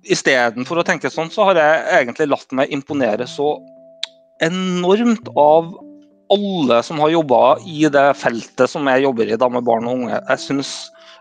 Istedenfor 0.07 0.79
å 0.79 0.85
tenke 0.87 1.11
sånn, 1.11 1.31
så 1.31 1.49
har 1.49 1.59
jeg 1.59 1.81
egentlig 2.01 2.29
latt 2.29 2.55
meg 2.55 2.71
imponere 2.71 3.27
så 3.27 3.57
enormt 4.43 5.27
av 5.35 5.73
alle 6.31 6.81
som 6.83 6.99
har 7.03 7.11
jobba 7.11 7.41
i 7.67 7.87
det 7.91 8.07
feltet 8.19 8.71
som 8.71 8.87
jeg 8.91 9.03
jobber 9.03 9.31
i 9.31 9.39
da 9.39 9.49
med 9.51 9.67
barn 9.67 9.87
og 9.87 10.01
unge. 10.01 10.19
Jeg 10.19 10.43
syns 10.43 10.71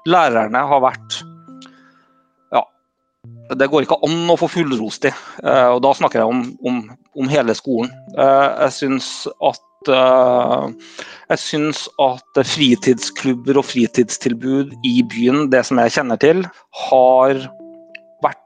lærerne 0.06 0.62
har 0.70 0.82
vært 0.82 1.18
det 3.54 3.68
går 3.70 3.86
ikke 3.86 3.98
an 4.06 4.32
å 4.32 4.38
få 4.40 4.48
fullrost 4.50 5.06
i. 5.06 5.12
Uh, 5.44 5.76
og 5.76 5.82
da 5.84 5.92
snakker 5.96 6.22
jeg 6.22 6.32
om, 6.32 6.42
om, 6.66 6.80
om 7.18 7.30
hele 7.30 7.54
skolen. 7.56 7.92
Uh, 8.16 8.66
jeg 8.66 8.74
syns 8.80 9.10
at 9.44 9.92
uh, 9.92 10.72
jeg 11.30 11.42
syns 11.42 11.84
at 12.02 12.42
fritidsklubber 12.54 13.60
og 13.60 13.68
fritidstilbud 13.68 14.74
i 14.86 14.96
byen, 15.12 15.46
det 15.52 15.62
som 15.68 15.78
jeg 15.82 15.94
kjenner 15.98 16.20
til, 16.22 16.42
har 16.88 17.38
vært 18.24 18.42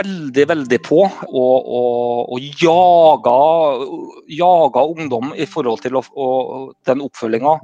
veldig, 0.00 0.46
veldig 0.50 0.80
på 0.82 0.98
og, 1.04 1.28
og, 1.30 2.32
og 2.34 2.58
jaga, 2.58 3.36
jaga, 4.34 4.84
ungdom 4.96 5.30
i 5.38 5.46
forhold 5.46 5.84
til 5.84 6.00
å, 6.00 6.02
og 6.18 6.74
den 6.90 7.06
oppfølginga. 7.06 7.54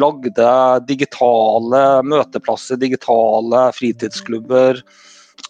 Lagde 0.00 0.56
digitale 0.88 1.84
møteplasser, 2.08 2.80
digitale 2.80 3.66
fritidsklubber 3.76 4.80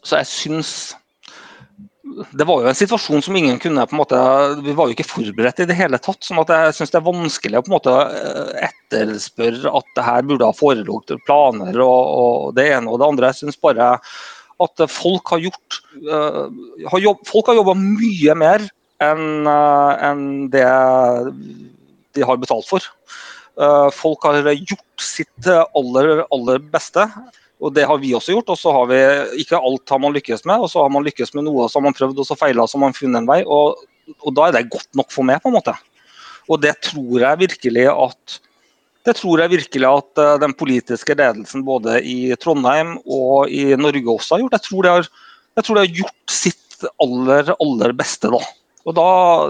så 0.00 0.20
jeg 0.20 0.30
syns 0.30 0.72
det 2.34 2.46
var 2.46 2.62
jo 2.62 2.70
en 2.70 2.76
situasjon 2.76 3.22
som 3.22 3.36
ingen 3.38 3.58
kunne 3.62 3.84
på 3.86 3.94
en 3.94 4.00
måte, 4.00 4.18
Vi 4.64 4.74
var 4.76 4.88
jo 4.88 4.96
ikke 4.96 5.06
forberedt 5.06 5.62
i 5.62 5.68
det 5.68 5.76
hele 5.78 5.98
tatt. 6.02 6.24
sånn 6.24 6.40
at 6.42 6.50
Jeg 6.50 6.74
syns 6.78 6.92
det 6.92 6.98
er 6.98 7.06
vanskelig 7.06 7.58
å 7.58 7.62
på 7.62 7.70
en 7.70 7.76
måte 7.76 7.94
eh, 7.94 8.68
etterspørre 8.68 9.72
at 9.78 9.94
det 9.96 10.06
her 10.06 10.26
burde 10.26 10.48
ha 10.48 10.56
foreligget 10.56 11.22
planer 11.28 11.80
og, 11.84 12.00
og, 12.22 12.54
det 12.58 12.66
ene 12.74 12.90
og 12.90 13.00
det 13.00 13.08
andre. 13.08 13.30
Jeg 13.30 13.44
syns 13.44 13.60
bare 13.60 13.94
at 14.60 14.84
folk 14.92 15.32
har 15.32 15.40
gjort 15.40 15.80
uh, 16.04 16.52
har 16.92 17.00
jobb, 17.00 17.22
Folk 17.28 17.48
har 17.48 17.56
jobba 17.56 17.72
mye 17.80 18.34
mer 18.36 18.66
enn 19.00 19.48
uh, 19.48 19.96
en 20.04 20.50
det 20.52 20.66
de 22.16 22.26
har 22.26 22.40
betalt 22.42 22.68
for. 22.68 22.84
Uh, 23.56 23.88
folk 23.94 24.26
har 24.26 24.50
gjort 24.52 25.00
sitt 25.00 25.48
aller, 25.48 26.26
aller 26.28 26.60
beste. 26.74 27.06
Og 27.60 27.74
Det 27.76 27.84
har 27.84 27.98
vi 28.00 28.14
også 28.16 28.32
gjort. 28.32 28.50
og 28.54 28.58
så 28.58 28.72
har 28.72 28.86
vi, 28.88 29.00
Ikke 29.42 29.60
alt 29.60 29.88
har 29.88 29.98
man 30.00 30.14
lykkes 30.16 30.44
med, 30.44 30.60
og 30.60 30.70
så 30.70 30.82
har 30.82 30.90
man 30.90 31.04
lykkes 31.04 31.34
med 31.34 31.44
noe, 31.44 31.68
så 31.68 31.78
har 31.78 31.84
man 31.84 31.96
prøvd, 31.96 32.18
og 32.18 32.26
så 32.26 32.36
feila, 32.38 32.66
så 32.66 32.78
har 32.78 32.86
man 32.86 32.96
funnet 32.96 33.20
en 33.20 33.28
vei. 33.28 33.42
Og, 33.44 33.76
og, 34.20 34.34
Da 34.34 34.48
er 34.48 34.52
det 34.52 34.70
godt 34.70 34.88
nok 34.96 35.10
for 35.12 35.24
meg, 35.28 35.42
på 35.42 35.50
en 35.50 35.58
måte. 35.58 35.74
Og 36.48 36.60
det 36.60 36.74
tror 36.82 37.20
jeg 37.20 37.38
virkelig 37.46 37.86
at 37.92 38.40
det 39.08 39.14
tror 39.16 39.40
jeg 39.40 39.52
virkelig 39.54 39.86
at 39.88 40.20
uh, 40.20 40.38
den 40.40 40.52
politiske 40.52 41.14
ledelsen 41.16 41.62
både 41.64 42.02
i 42.04 42.34
Trondheim 42.36 42.98
og 43.08 43.48
i 43.48 43.72
Norge 43.80 44.04
også 44.12 44.36
har 44.36 44.42
gjort. 44.42 44.56
Jeg 44.58 44.66
tror 44.66 44.82
det 44.82 44.92
har, 44.92 45.08
tror 45.64 45.78
de 45.78 45.84
har 45.86 45.94
gjort 46.02 46.34
sitt 46.34 46.84
aller, 47.00 47.54
aller 47.56 47.94
beste 47.96 48.28
da. 48.28 48.42
Og 48.84 48.96
da, 48.96 49.06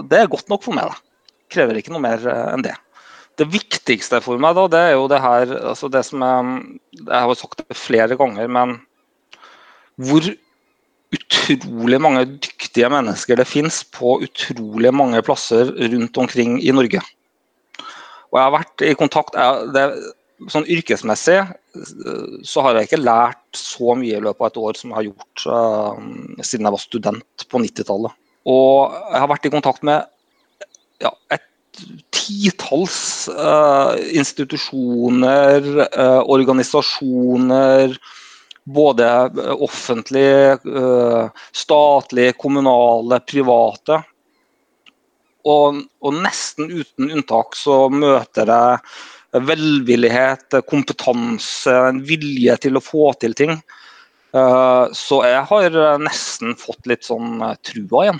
Det 0.07 0.21
er 0.21 0.31
godt 0.31 0.47
nok 0.51 0.63
for 0.63 0.77
meg. 0.77 0.87
da. 0.87 1.35
Krever 1.51 1.81
ikke 1.81 1.91
noe 1.91 2.03
mer 2.03 2.23
uh, 2.23 2.53
enn 2.53 2.63
det. 2.63 2.77
Det 3.39 3.47
viktigste 3.49 4.19
for 4.23 4.41
meg 4.41 4.55
da, 4.57 4.67
det 4.71 4.79
er 4.89 4.93
jo 4.95 5.07
det 5.09 5.21
her 5.23 5.53
altså 5.71 5.89
det 5.91 6.03
som 6.07 6.23
jeg, 6.25 6.63
Jeg 6.99 7.27
har 7.27 7.37
sagt 7.39 7.63
det 7.63 7.77
flere 7.79 8.17
ganger, 8.19 8.47
men 8.51 8.79
hvor 10.01 10.25
utrolig 11.11 11.99
mange 12.01 12.23
dyktige 12.39 12.89
mennesker 12.91 13.39
det 13.39 13.47
finnes 13.49 13.81
på 13.91 14.19
utrolig 14.23 14.93
mange 14.95 15.21
plasser 15.25 15.71
rundt 15.91 16.17
omkring 16.17 16.59
i 16.63 16.71
Norge. 16.71 17.01
Og 18.31 18.39
jeg 18.39 18.45
har 18.45 18.55
vært 18.55 18.85
i 18.87 18.97
kontakt 18.99 19.37
det, 19.75 19.85
Sånn 20.49 20.65
yrkesmessig 20.73 21.35
så 22.49 22.63
har 22.65 22.73
jeg 22.73 22.87
ikke 22.87 22.97
lært 23.03 23.57
så 23.57 23.93
mye 23.93 24.17
i 24.17 24.23
løpet 24.25 24.41
av 24.41 24.47
et 24.47 24.57
år 24.57 24.79
som 24.79 24.89
jeg 24.89 24.97
har 24.97 25.05
gjort 25.05 25.43
uh, 25.45 25.99
siden 26.41 26.65
jeg 26.65 26.73
var 26.73 26.81
student 26.81 27.45
på 27.51 27.61
90-tallet. 27.61 28.15
Og 28.49 28.95
jeg 29.11 29.21
har 29.21 29.29
vært 29.29 29.45
i 29.45 29.51
kontakt 29.53 29.85
med 29.85 30.07
ja, 31.03 31.11
et 31.29 31.45
titalls 32.11 33.29
uh, 33.29 33.95
institusjoner, 34.13 35.67
uh, 35.97 36.21
organisasjoner, 36.31 37.95
både 38.63 39.07
offentlige, 39.57 40.57
uh, 40.67 41.29
statlige, 41.51 42.35
kommunale, 42.39 43.21
private. 43.27 44.01
Og, 45.41 45.81
og, 46.05 46.17
nesten 46.21 46.69
uten 46.69 47.09
unntak 47.09 47.57
så 47.57 47.87
møter 47.89 48.51
jeg 48.51 49.41
velvillighet, 49.47 50.59
kompetanse, 50.69 51.73
en 51.73 52.03
vilje 52.05 52.59
til 52.61 52.77
å 52.77 52.83
få 52.83 53.13
til 53.17 53.33
ting. 53.33 53.55
Så 54.31 55.17
jeg 55.27 55.41
har 55.47 55.77
nesten 55.99 56.53
fått 56.59 56.85
litt 56.91 57.07
sånn 57.07 57.39
trua 57.63 58.03
igjen. 58.05 58.19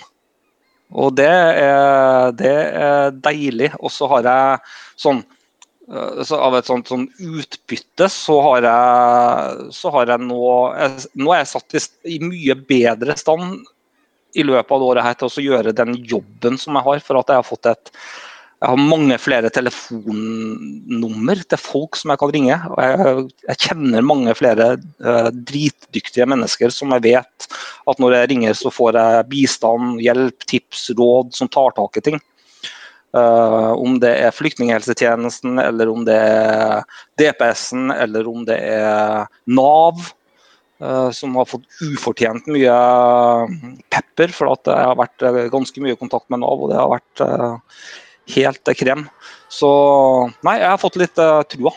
Og 0.91 1.13
det 1.15 1.27
er, 1.27 2.32
det 2.36 2.51
er 2.51 3.13
deilig. 3.23 3.71
Og 3.80 3.93
så 3.93 4.10
har 4.12 4.27
jeg 4.27 4.73
sånn 4.99 5.21
eh, 5.23 6.23
så 6.27 6.39
av 6.43 6.58
et 6.60 6.69
sånt 6.69 6.91
sånn 6.91 7.08
utbytte, 7.17 8.10
så 8.12 8.39
har 8.47 8.67
jeg, 8.67 9.69
så 9.75 9.93
har 9.95 10.15
jeg 10.15 10.25
nå 10.27 10.41
jeg, 10.77 11.06
Nå 11.21 11.32
er 11.32 11.43
jeg 11.43 11.54
satt 11.54 11.77
i, 11.77 11.86
i, 12.15 12.19
mye 12.23 12.58
bedre 12.67 13.15
stand 13.19 13.62
i 14.36 14.43
løpet 14.47 14.71
av 14.71 14.80
det 14.82 14.91
året 14.93 15.08
her 15.08 15.15
til 15.19 15.27
å 15.27 15.45
gjøre 15.47 15.75
den 15.75 15.95
jobben 16.08 16.60
som 16.60 16.77
jeg 16.77 16.88
har, 16.88 17.01
for 17.04 17.19
at 17.19 17.32
jeg 17.32 17.41
har 17.41 17.47
fått 17.47 17.71
et 17.71 17.91
jeg 18.62 18.69
har 18.69 18.78
mange 18.78 19.15
flere 19.17 19.50
telefonnummer 19.50 21.39
til 21.50 21.58
folk 21.58 21.97
som 21.97 22.12
jeg 22.13 22.21
kan 22.21 22.32
ringe. 22.36 22.58
og 22.69 22.82
Jeg, 22.86 23.24
jeg 23.47 23.62
kjenner 23.63 24.04
mange 24.06 24.36
flere 24.38 24.67
uh, 25.02 25.30
dritdyktige 25.34 26.28
mennesker 26.30 26.69
som 26.74 26.93
jeg 26.93 27.08
vet 27.08 27.47
at 27.89 28.02
når 28.02 28.19
jeg 28.19 28.30
ringer, 28.30 28.54
så 28.54 28.69
får 28.69 29.00
jeg 29.00 29.24
bistand, 29.32 29.95
hjelp, 30.06 30.45
tips, 30.45 30.91
råd 31.00 31.34
som 31.34 31.50
tar 31.50 31.74
tak 31.80 31.97
i 31.97 32.04
ting. 32.06 32.21
Uh, 33.17 33.74
om 33.82 33.97
det 34.00 34.13
er 34.28 34.38
flyktninghelsetjenesten, 34.38 35.58
eller 35.60 35.89
om 35.89 36.06
det 36.06 36.19
er 36.21 36.86
DPS-en, 37.17 37.89
eller 37.95 38.30
om 38.30 38.45
det 38.45 38.60
er 38.62 39.26
Nav. 39.50 40.06
Uh, 40.82 41.10
som 41.13 41.34
har 41.38 41.50
fått 41.50 41.65
ufortjent 41.82 42.45
mye 42.54 42.78
pepper, 43.89 44.38
for 44.38 44.54
at 44.54 44.69
jeg 44.69 44.86
har 44.93 45.02
vært 45.02 45.28
ganske 45.50 45.82
mye 45.82 45.97
i 45.97 46.00
kontakt 46.06 46.30
med 46.30 46.45
Nav. 46.45 46.62
og 46.62 46.69
det 46.69 46.78
har 46.78 46.93
vært 46.93 47.26
helt 48.36 48.73
krem. 48.77 49.05
Så 49.51 49.69
nei, 50.45 50.60
jeg 50.62 50.69
har 50.69 50.81
fått 50.81 50.99
litt 51.01 51.21
uh, 51.21 51.41
trua. 51.49 51.73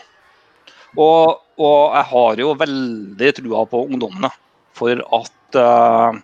Og, 0.95 1.41
og, 1.59 1.79
jeg 1.95 2.07
har 2.11 2.41
jo 2.41 2.53
veldig 2.59 3.31
trua 3.39 3.65
på 3.69 3.83
ungdommene. 3.89 4.31
For 4.75 4.99
at 5.19 5.59
uh, 5.59 6.17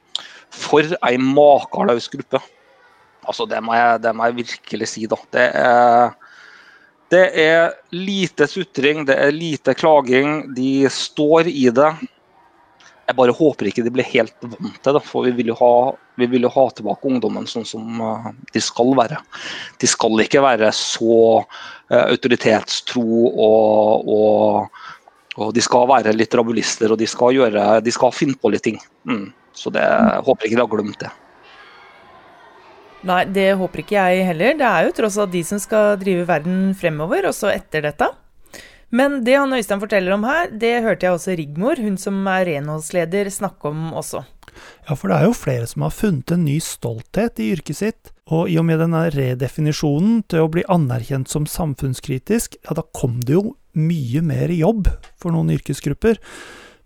For 0.51 0.95
ei 1.07 1.15
makeløs 1.21 2.09
gruppe. 2.11 2.41
Altså, 3.21 3.45
det 3.47 3.61
må, 3.63 3.75
jeg, 3.77 4.01
det 4.03 4.11
må 4.17 4.27
jeg 4.27 4.39
virkelig 4.41 4.89
si, 4.91 5.05
da. 5.07 5.17
Det 5.31 5.45
er, 5.61 6.15
det 7.13 7.25
er 7.43 7.75
lite 7.93 8.47
sutring, 8.49 9.05
det 9.07 9.15
er 9.19 9.35
lite 9.35 9.75
klaging. 9.77 10.49
De 10.57 10.89
står 10.91 11.47
i 11.51 11.69
det. 11.75 11.91
Jeg 13.11 13.17
bare 13.17 13.33
håper 13.35 13.67
ikke 13.67 13.83
de 13.83 13.91
blir 13.91 14.07
helt 14.07 14.45
vant 14.45 14.77
til 14.79 14.95
det. 14.95 15.01
For 15.03 15.27
vi 15.27 15.33
vil 15.35 15.51
jo 15.51 15.57
ha, 15.59 15.71
vil 16.21 16.47
jo 16.47 16.51
ha 16.53 16.63
tilbake 16.71 17.09
ungdommen 17.09 17.49
sånn 17.49 17.67
som 17.67 17.99
uh, 17.99 18.29
de 18.55 18.61
skal 18.63 18.93
være. 18.95 19.17
De 19.83 19.89
skal 19.89 20.23
ikke 20.23 20.43
være 20.45 20.69
så 20.75 21.17
uh, 21.43 22.05
autoritetstro 22.05 23.03
og, 23.03 24.07
og, 24.15 24.79
og, 25.35 25.49
de 25.57 25.65
skal 25.65 25.89
være 25.91 26.15
litt 26.15 26.39
rabulister 26.39 26.95
og 26.95 27.01
de 27.01 27.09
skal, 27.11 27.35
gjøre, 27.35 27.65
de 27.83 27.91
skal 27.91 28.15
finne 28.15 28.39
på 28.39 28.53
litt 28.55 28.63
ting. 28.69 28.79
Mm. 29.03 29.27
Så 29.51 29.75
det, 29.75 29.83
jeg 29.83 30.23
håper 30.29 30.47
ikke 30.47 30.61
de 30.61 30.63
har 30.63 30.71
glemt 30.71 31.03
det. 31.03 31.11
Nei, 33.11 33.21
det 33.33 33.49
håper 33.59 33.83
ikke 33.83 33.97
jeg 33.97 34.25
heller. 34.29 34.55
Det 34.55 34.71
er 34.71 34.87
jo 34.87 34.97
tross 35.01 35.19
alt 35.19 35.35
de 35.35 35.43
som 35.43 35.59
skal 35.59 35.97
drive 35.99 36.23
verden 36.29 36.71
fremover, 36.79 37.27
også 37.27 37.51
etter 37.51 37.89
dette. 37.89 38.07
Men 38.91 39.21
det 39.23 39.37
han 39.39 39.53
Øystein 39.55 39.81
forteller 39.81 40.15
om 40.17 40.25
her, 40.27 40.51
det 40.51 40.81
hørte 40.83 41.07
jeg 41.07 41.15
også 41.15 41.35
Rigmor, 41.39 41.79
hun 41.79 41.97
som 41.99 42.19
er 42.27 42.45
renholdsleder, 42.49 43.29
snakke 43.31 43.71
om 43.71 43.93
også. 43.95 44.25
Ja, 44.87 44.97
for 44.97 45.07
det 45.07 45.17
er 45.17 45.29
jo 45.29 45.37
flere 45.37 45.67
som 45.69 45.85
har 45.85 45.93
funnet 45.95 46.33
en 46.35 46.43
ny 46.43 46.57
stolthet 46.63 47.39
i 47.39 47.53
yrket 47.55 47.79
sitt. 47.79 48.11
Og 48.31 48.51
i 48.51 48.57
og 48.59 48.65
med 48.67 48.81
denne 48.83 49.05
redefinisjonen 49.13 50.21
til 50.31 50.43
å 50.43 50.51
bli 50.51 50.65
anerkjent 50.71 51.31
som 51.31 51.47
samfunnskritisk, 51.47 52.59
ja, 52.63 52.75
da 52.77 52.83
kom 52.95 53.19
det 53.23 53.37
jo 53.37 53.55
mye 53.79 54.23
mer 54.25 54.51
jobb 54.51 54.89
for 55.19 55.31
noen 55.35 55.53
yrkesgrupper. 55.55 56.19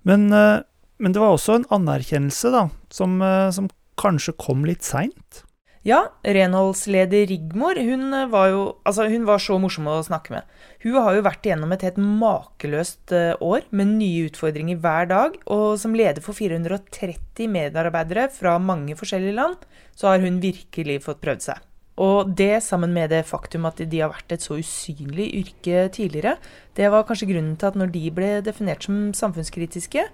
Men, 0.06 0.30
eh, 0.34 0.62
men 1.02 1.14
det 1.14 1.22
var 1.22 1.34
også 1.34 1.58
en 1.58 1.70
anerkjennelse, 1.74 2.54
da, 2.54 2.68
som, 2.94 3.22
eh, 3.22 3.50
som 3.52 3.70
kanskje 3.98 4.38
kom 4.38 4.66
litt 4.66 4.84
seint. 4.86 5.44
Ja, 5.86 6.00
renholdsleder 6.26 7.28
Rigmor 7.30 7.78
hun 7.78 8.10
var 8.32 8.48
jo 8.50 8.62
altså 8.90 9.06
hun 9.06 9.28
var 9.28 9.38
så 9.44 9.60
morsom 9.62 9.86
å 9.86 10.00
snakke 10.08 10.34
med. 10.34 10.48
Hun 10.82 10.98
har 10.98 11.14
jo 11.14 11.22
vært 11.28 11.46
igjennom 11.46 11.76
et 11.76 11.86
helt 11.86 12.00
makeløst 12.02 13.14
eh, 13.14 13.38
år 13.38 13.68
med 13.70 13.92
nye 14.00 14.24
utfordringer 14.32 14.82
hver 14.82 15.12
dag. 15.14 15.38
Og 15.46 15.78
som 15.78 15.94
leder 15.94 16.26
for 16.26 16.34
430 16.34 17.54
medarbeidere 17.54 18.26
fra 18.34 18.56
mange 18.58 18.98
forskjellige 18.98 19.38
land, 19.38 19.62
så 19.94 20.10
har 20.10 20.26
hun 20.26 20.42
virkelig 20.42 21.04
fått 21.06 21.22
prøvd 21.22 21.48
seg. 21.52 21.62
Og 22.02 22.34
det, 22.34 22.64
sammen 22.66 22.90
med 22.98 23.14
det 23.14 23.22
faktum 23.30 23.70
at 23.70 23.78
de 23.78 24.02
har 24.02 24.10
vært 24.10 24.34
et 24.34 24.44
så 24.44 24.58
usynlig 24.58 25.30
yrke 25.38 25.86
tidligere, 25.94 26.40
det 26.74 26.90
var 26.90 27.06
kanskje 27.06 27.30
grunnen 27.30 27.60
til 27.62 27.70
at 27.70 27.78
når 27.78 27.94
de 27.94 28.08
ble 28.18 28.32
definert 28.44 28.90
som 28.90 29.12
samfunnskritiske, 29.14 30.10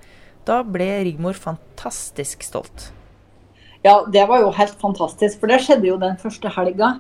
da 0.46 0.64
ble 0.68 0.98
Rigmor 1.08 1.40
fantastisk 1.40 2.44
stolt. 2.44 2.92
Ja, 3.82 4.06
det 4.14 4.28
var 4.30 4.44
jo 4.44 4.52
helt 4.54 4.78
fantastisk. 4.82 5.40
For 5.42 5.50
det 5.50 5.64
skjedde 5.66 5.90
jo 5.90 5.98
den 6.02 6.20
første 6.22 6.52
helga. 6.54 6.96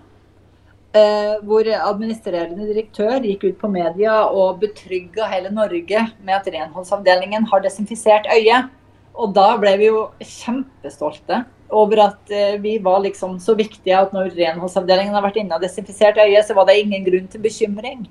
Eh, 0.97 1.37
hvor 1.47 1.67
administrerende 1.71 2.65
direktør 2.67 3.21
gikk 3.23 3.45
ut 3.45 3.59
på 3.61 3.69
media 3.71 4.25
og 4.27 4.59
betrygga 4.59 5.29
hele 5.31 5.51
Norge 5.53 6.01
med 6.19 6.33
at 6.35 6.49
renholdsavdelingen 6.51 7.45
har 7.47 7.61
desinfisert 7.63 8.27
øyet. 8.33 8.71
Og 9.15 9.31
da 9.35 9.53
ble 9.61 9.75
vi 9.79 9.87
jo 9.91 10.01
kjempestolte 10.19 11.43
over 11.71 12.01
at 12.09 12.33
eh, 12.33 12.57
vi 12.63 12.73
var 12.83 12.99
liksom 13.05 13.37
så 13.39 13.55
viktige 13.55 13.95
at 13.95 14.11
når 14.15 14.33
renholdsavdelingen 14.35 15.15
har 15.15 15.23
vært 15.23 15.39
inne 15.39 15.55
og 15.55 15.63
desinfisert 15.63 16.19
øyet, 16.19 16.43
så 16.47 16.57
var 16.57 16.67
det 16.67 16.81
ingen 16.81 17.05
grunn 17.05 17.29
til 17.31 17.45
bekymring. 17.45 18.03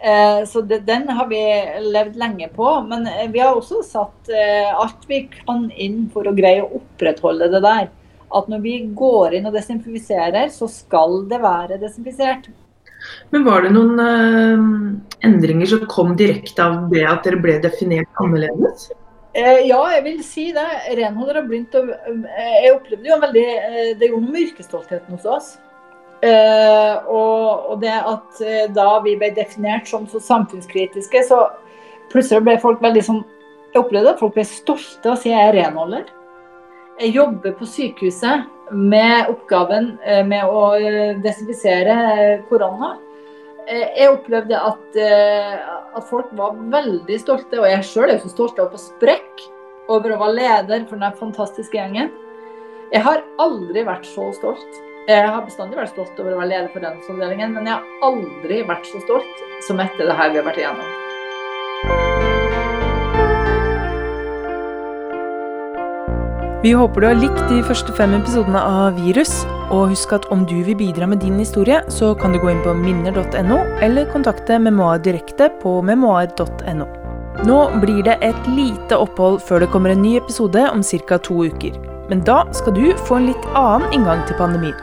Eh, 0.00 0.40
så 0.50 0.64
det, 0.66 0.80
den 0.88 1.06
har 1.08 1.28
vi 1.30 1.42
levd 1.84 2.16
lenge 2.18 2.48
på. 2.56 2.72
Men 2.88 3.06
eh, 3.12 3.28
vi 3.30 3.44
har 3.44 3.54
også 3.54 3.84
satt 3.86 4.32
eh, 4.32 4.72
alt 4.72 5.06
vi 5.06 5.28
kan 5.36 5.68
inn 5.70 6.08
for 6.10 6.26
å 6.26 6.34
greie 6.34 6.64
å 6.64 6.80
opprettholde 6.80 7.52
det 7.54 7.62
der 7.68 7.86
at 8.38 8.52
når 8.52 8.62
vi 8.64 8.76
går 8.96 9.38
inn 9.38 9.48
og 9.48 9.56
desinfiserer, 9.56 10.48
så 10.52 10.68
skal 10.70 11.22
det 11.30 11.40
være 11.42 11.80
desinfisert. 11.82 12.48
Men 13.30 13.44
var 13.46 13.62
det 13.62 13.72
noen 13.74 13.98
uh, 14.00 15.26
endringer 15.26 15.68
som 15.72 15.88
kom 15.90 16.14
direkte 16.18 16.64
av 16.64 16.86
det 16.92 17.04
at 17.06 17.26
dere 17.26 17.42
ble 17.42 17.58
definert 17.62 18.22
annerledes? 18.22 18.88
Eh, 19.36 19.66
ja, 19.68 19.82
jeg 19.92 20.02
vil 20.06 20.20
si 20.24 20.46
det. 20.56 20.64
Renholder 20.96 21.42
har 21.42 21.48
begynt 21.48 21.74
å 21.76 21.82
eh, 21.92 22.56
Jeg 22.64 22.72
opplevde 22.72 23.10
jo 23.10 23.18
veldig 23.20 23.46
eh, 23.52 23.90
Det 23.98 24.08
gjorde 24.08 24.24
noe 24.24 24.32
med 24.32 24.44
yrkesstoltheten 24.46 25.16
hos 25.16 25.26
oss. 25.28 25.48
Eh, 26.24 26.94
og, 27.12 27.66
og, 27.68 27.74
det 27.82 27.92
at 27.92 28.40
da 28.72 28.86
vi 29.04 29.12
ble 29.20 29.28
definert 29.36 29.84
som 29.90 30.06
så 30.08 30.22
samfunnskritiske, 30.24 31.26
så 31.28 31.42
plutselig 32.08 32.46
ble 32.46 32.56
folk 32.62 32.80
veldig 32.80 33.02
sånn 33.04 33.20
Jeg 33.74 33.82
opplevde 33.82 34.14
at 34.14 34.22
folk 34.22 34.38
ble 34.38 34.46
stolte 34.48 35.10
av 35.10 35.18
å 35.18 35.20
si 35.20 35.34
jeg 35.34 35.50
er 35.50 35.58
renholder. 35.58 36.08
Jeg 36.96 37.12
jobber 37.12 37.52
på 37.58 37.66
sykehuset 37.68 38.46
med 38.72 39.28
oppgaven 39.28 39.90
eh, 40.00 40.22
med 40.24 40.48
å 40.48 40.62
eh, 40.80 41.18
desinfisere 41.20 41.96
eh, 42.12 42.44
korona. 42.48 42.94
Jeg 43.66 44.12
opplevde 44.12 44.54
at, 44.62 44.96
at, 44.96 46.04
folk 46.06 46.28
var 46.38 46.52
veldig 46.70 47.16
stolte, 47.18 47.58
og 47.58 47.64
jeg 47.66 47.82
sjøl 47.88 48.12
er 48.12 48.20
så 48.22 48.28
stolt 48.30 48.60
av 48.62 48.70
å 48.70 48.78
sprekk 48.78 49.42
over 49.90 50.14
å 50.14 50.20
være 50.20 50.36
leder 50.36 50.84
for 50.86 51.02
den 51.02 51.16
fantastiske 51.18 51.74
gjengen. 51.74 52.12
Jeg 52.92 53.02
har 53.02 53.24
aldri 53.42 53.82
vært 53.88 54.06
så 54.06 54.28
stolt. 54.38 54.78
Jeg 55.10 55.26
har 55.26 55.42
bestandig 55.42 55.80
vært 55.80 55.96
stolt 55.96 56.22
over 56.22 56.36
å 56.36 56.38
være 56.44 56.52
leder 56.52 56.70
for 56.76 56.86
den 56.86 57.02
avdelingen, 57.02 57.58
men 57.58 57.66
jeg 57.66 57.74
har 57.74 58.06
aldri 58.06 58.60
vært 58.70 58.86
så 58.92 59.02
stolt 59.02 59.44
som 59.66 59.82
etter 59.82 60.06
det 60.06 60.16
her 60.22 60.30
vi 60.30 60.40
har 60.40 60.46
vært 60.46 60.62
igjennom. 60.62 61.05
Vi 66.66 66.72
håper 66.72 67.00
du 67.00 67.06
har 67.06 67.14
likt 67.14 67.44
de 67.46 67.60
første 67.62 67.92
fem 67.94 68.16
episodene 68.16 68.58
av 68.58 68.96
Virus. 68.98 69.44
Og 69.70 69.92
husk 69.92 70.16
at 70.16 70.24
om 70.34 70.40
du 70.50 70.56
vil 70.66 70.74
bidra 70.74 71.06
med 71.06 71.20
din 71.22 71.36
historie, 71.38 71.76
så 71.94 72.08
kan 72.18 72.32
du 72.34 72.40
gå 72.42 72.48
inn 72.50 72.62
på 72.64 72.72
minner.no, 72.74 73.58
eller 73.86 74.08
kontakte 74.10 74.56
Memoar 74.58 74.98
direkte 75.04 75.46
på 75.60 75.76
memoar.no. 75.86 76.88
Nå 77.46 77.58
blir 77.84 78.00
det 78.08 78.16
et 78.26 78.48
lite 78.50 78.98
opphold 78.98 79.38
før 79.46 79.62
det 79.62 79.68
kommer 79.70 79.94
en 79.94 80.02
ny 80.02 80.16
episode 80.18 80.64
om 80.72 80.82
ca. 80.82 81.18
to 81.28 81.44
uker. 81.44 81.76
Men 82.10 82.24
da 82.26 82.40
skal 82.50 82.74
du 82.74 82.88
få 83.06 83.20
en 83.20 83.28
litt 83.28 83.46
annen 83.52 83.94
inngang 83.94 84.24
til 84.26 84.38
pandemien. 84.40 84.74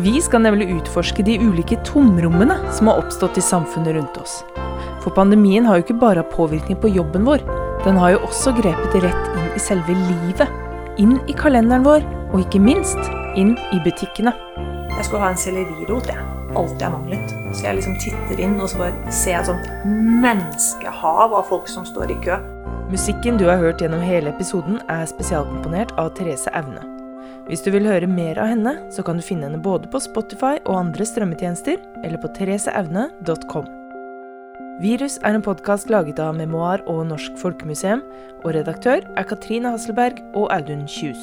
Vi 0.00 0.22
skal 0.24 0.46
nemlig 0.46 0.70
utforske 0.78 1.26
de 1.26 1.36
ulike 1.42 1.76
tomrommene 1.84 2.56
som 2.72 2.88
har 2.88 3.02
oppstått 3.02 3.36
i 3.36 3.44
samfunnet 3.44 3.98
rundt 3.98 4.16
oss. 4.16 4.38
For 5.04 5.12
pandemien 5.12 5.68
har 5.68 5.76
jo 5.76 5.84
ikke 5.84 6.00
bare 6.06 6.24
påvirkning 6.32 6.80
på 6.80 6.94
jobben 6.96 7.28
vår, 7.28 7.44
den 7.84 8.00
har 8.00 8.16
jo 8.16 8.24
også 8.30 8.54
grepet 8.56 8.96
rett 9.04 9.30
inn 9.36 9.52
i 9.52 9.60
selve 9.60 9.92
livet 9.92 10.48
inn 11.02 11.18
i 11.30 11.36
kalenderen 11.38 11.86
vår, 11.86 12.04
og 12.32 12.42
ikke 12.42 12.60
minst 12.62 12.98
inn 13.38 13.54
i 13.74 13.80
butikkene. 13.84 14.34
Jeg 14.98 15.06
skulle 15.06 15.22
ha 15.22 15.30
en 15.32 15.40
sellerirot, 15.40 16.10
jeg. 16.10 16.26
Alt 16.58 16.80
jeg 16.82 16.90
manglet. 16.90 17.32
Så 17.54 17.68
jeg 17.68 17.78
liksom 17.78 17.96
titter 18.02 18.42
inn, 18.42 18.56
og 18.60 18.70
så 18.72 18.82
bare 18.82 19.14
ser 19.14 19.36
jeg 19.36 19.44
et 19.44 19.50
sånt 19.52 19.88
menneskehav 20.24 21.36
av 21.38 21.46
folk 21.50 21.70
som 21.70 21.86
står 21.86 22.14
i 22.14 22.18
kø. 22.24 22.38
Musikken 22.88 23.38
du 23.38 23.46
har 23.50 23.60
hørt 23.60 23.82
gjennom 23.84 24.02
hele 24.02 24.32
episoden, 24.32 24.80
er 24.88 25.08
spesialkomponert 25.10 25.92
av 26.00 26.14
Therese 26.18 26.50
Aune. 26.56 26.82
Hvis 27.48 27.62
du 27.64 27.70
vil 27.72 27.86
høre 27.88 28.08
mer 28.10 28.40
av 28.40 28.50
henne, 28.50 28.74
så 28.92 29.04
kan 29.04 29.20
du 29.20 29.24
finne 29.24 29.48
henne 29.48 29.62
både 29.64 29.88
på 29.92 30.02
Spotify 30.04 30.56
og 30.64 30.82
andre 30.82 31.06
strømmetjenester, 31.08 31.80
eller 32.02 32.20
på 32.20 32.32
thereseaune.com. 32.36 33.77
Virus 34.78 35.16
er 35.26 35.34
en 35.34 35.42
podkast 35.42 35.88
laget 35.90 36.20
av 36.22 36.36
Memoar 36.38 36.84
og 36.86 37.00
Norsk 37.08 37.34
Folkemuseum, 37.40 37.98
og 38.44 38.52
redaktør 38.54 39.02
er 39.18 39.26
Katrine 39.26 39.72
Hasselberg 39.74 40.20
og 40.38 40.52
Audun 40.54 40.84
Kjus. 40.86 41.18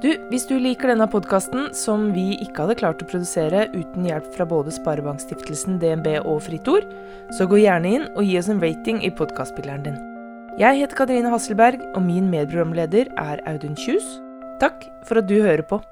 Du, 0.00 0.08
Hvis 0.30 0.46
du 0.48 0.54
liker 0.56 0.88
denne 0.88 1.04
podkasten, 1.12 1.74
som 1.76 2.08
vi 2.14 2.38
ikke 2.40 2.64
hadde 2.64 2.78
klart 2.80 3.04
å 3.04 3.10
produsere 3.10 3.66
uten 3.74 4.08
hjelp 4.08 4.32
fra 4.32 4.48
både 4.48 4.72
Sparebankstiftelsen, 4.72 5.76
DNB 5.82 6.14
og 6.22 6.40
Fritt 6.48 6.72
Ord, 6.72 6.88
så 7.36 7.44
gå 7.44 7.60
gjerne 7.66 7.92
inn 7.98 8.08
og 8.14 8.24
gi 8.24 8.38
oss 8.40 8.48
en 8.48 8.64
rating 8.64 9.04
i 9.04 9.12
podkastspilleren 9.12 9.84
din. 9.84 10.00
Jeg 10.56 10.80
heter 10.80 11.04
Katrine 11.04 11.28
Hasselberg, 11.28 11.84
og 11.92 12.00
min 12.08 12.32
medprogramleder 12.32 13.12
er 13.20 13.44
Audun 13.44 13.76
Kjus. 13.76 14.16
Takk 14.64 14.88
for 15.04 15.20
at 15.20 15.28
du 15.28 15.36
hører 15.36 15.68
på. 15.68 15.84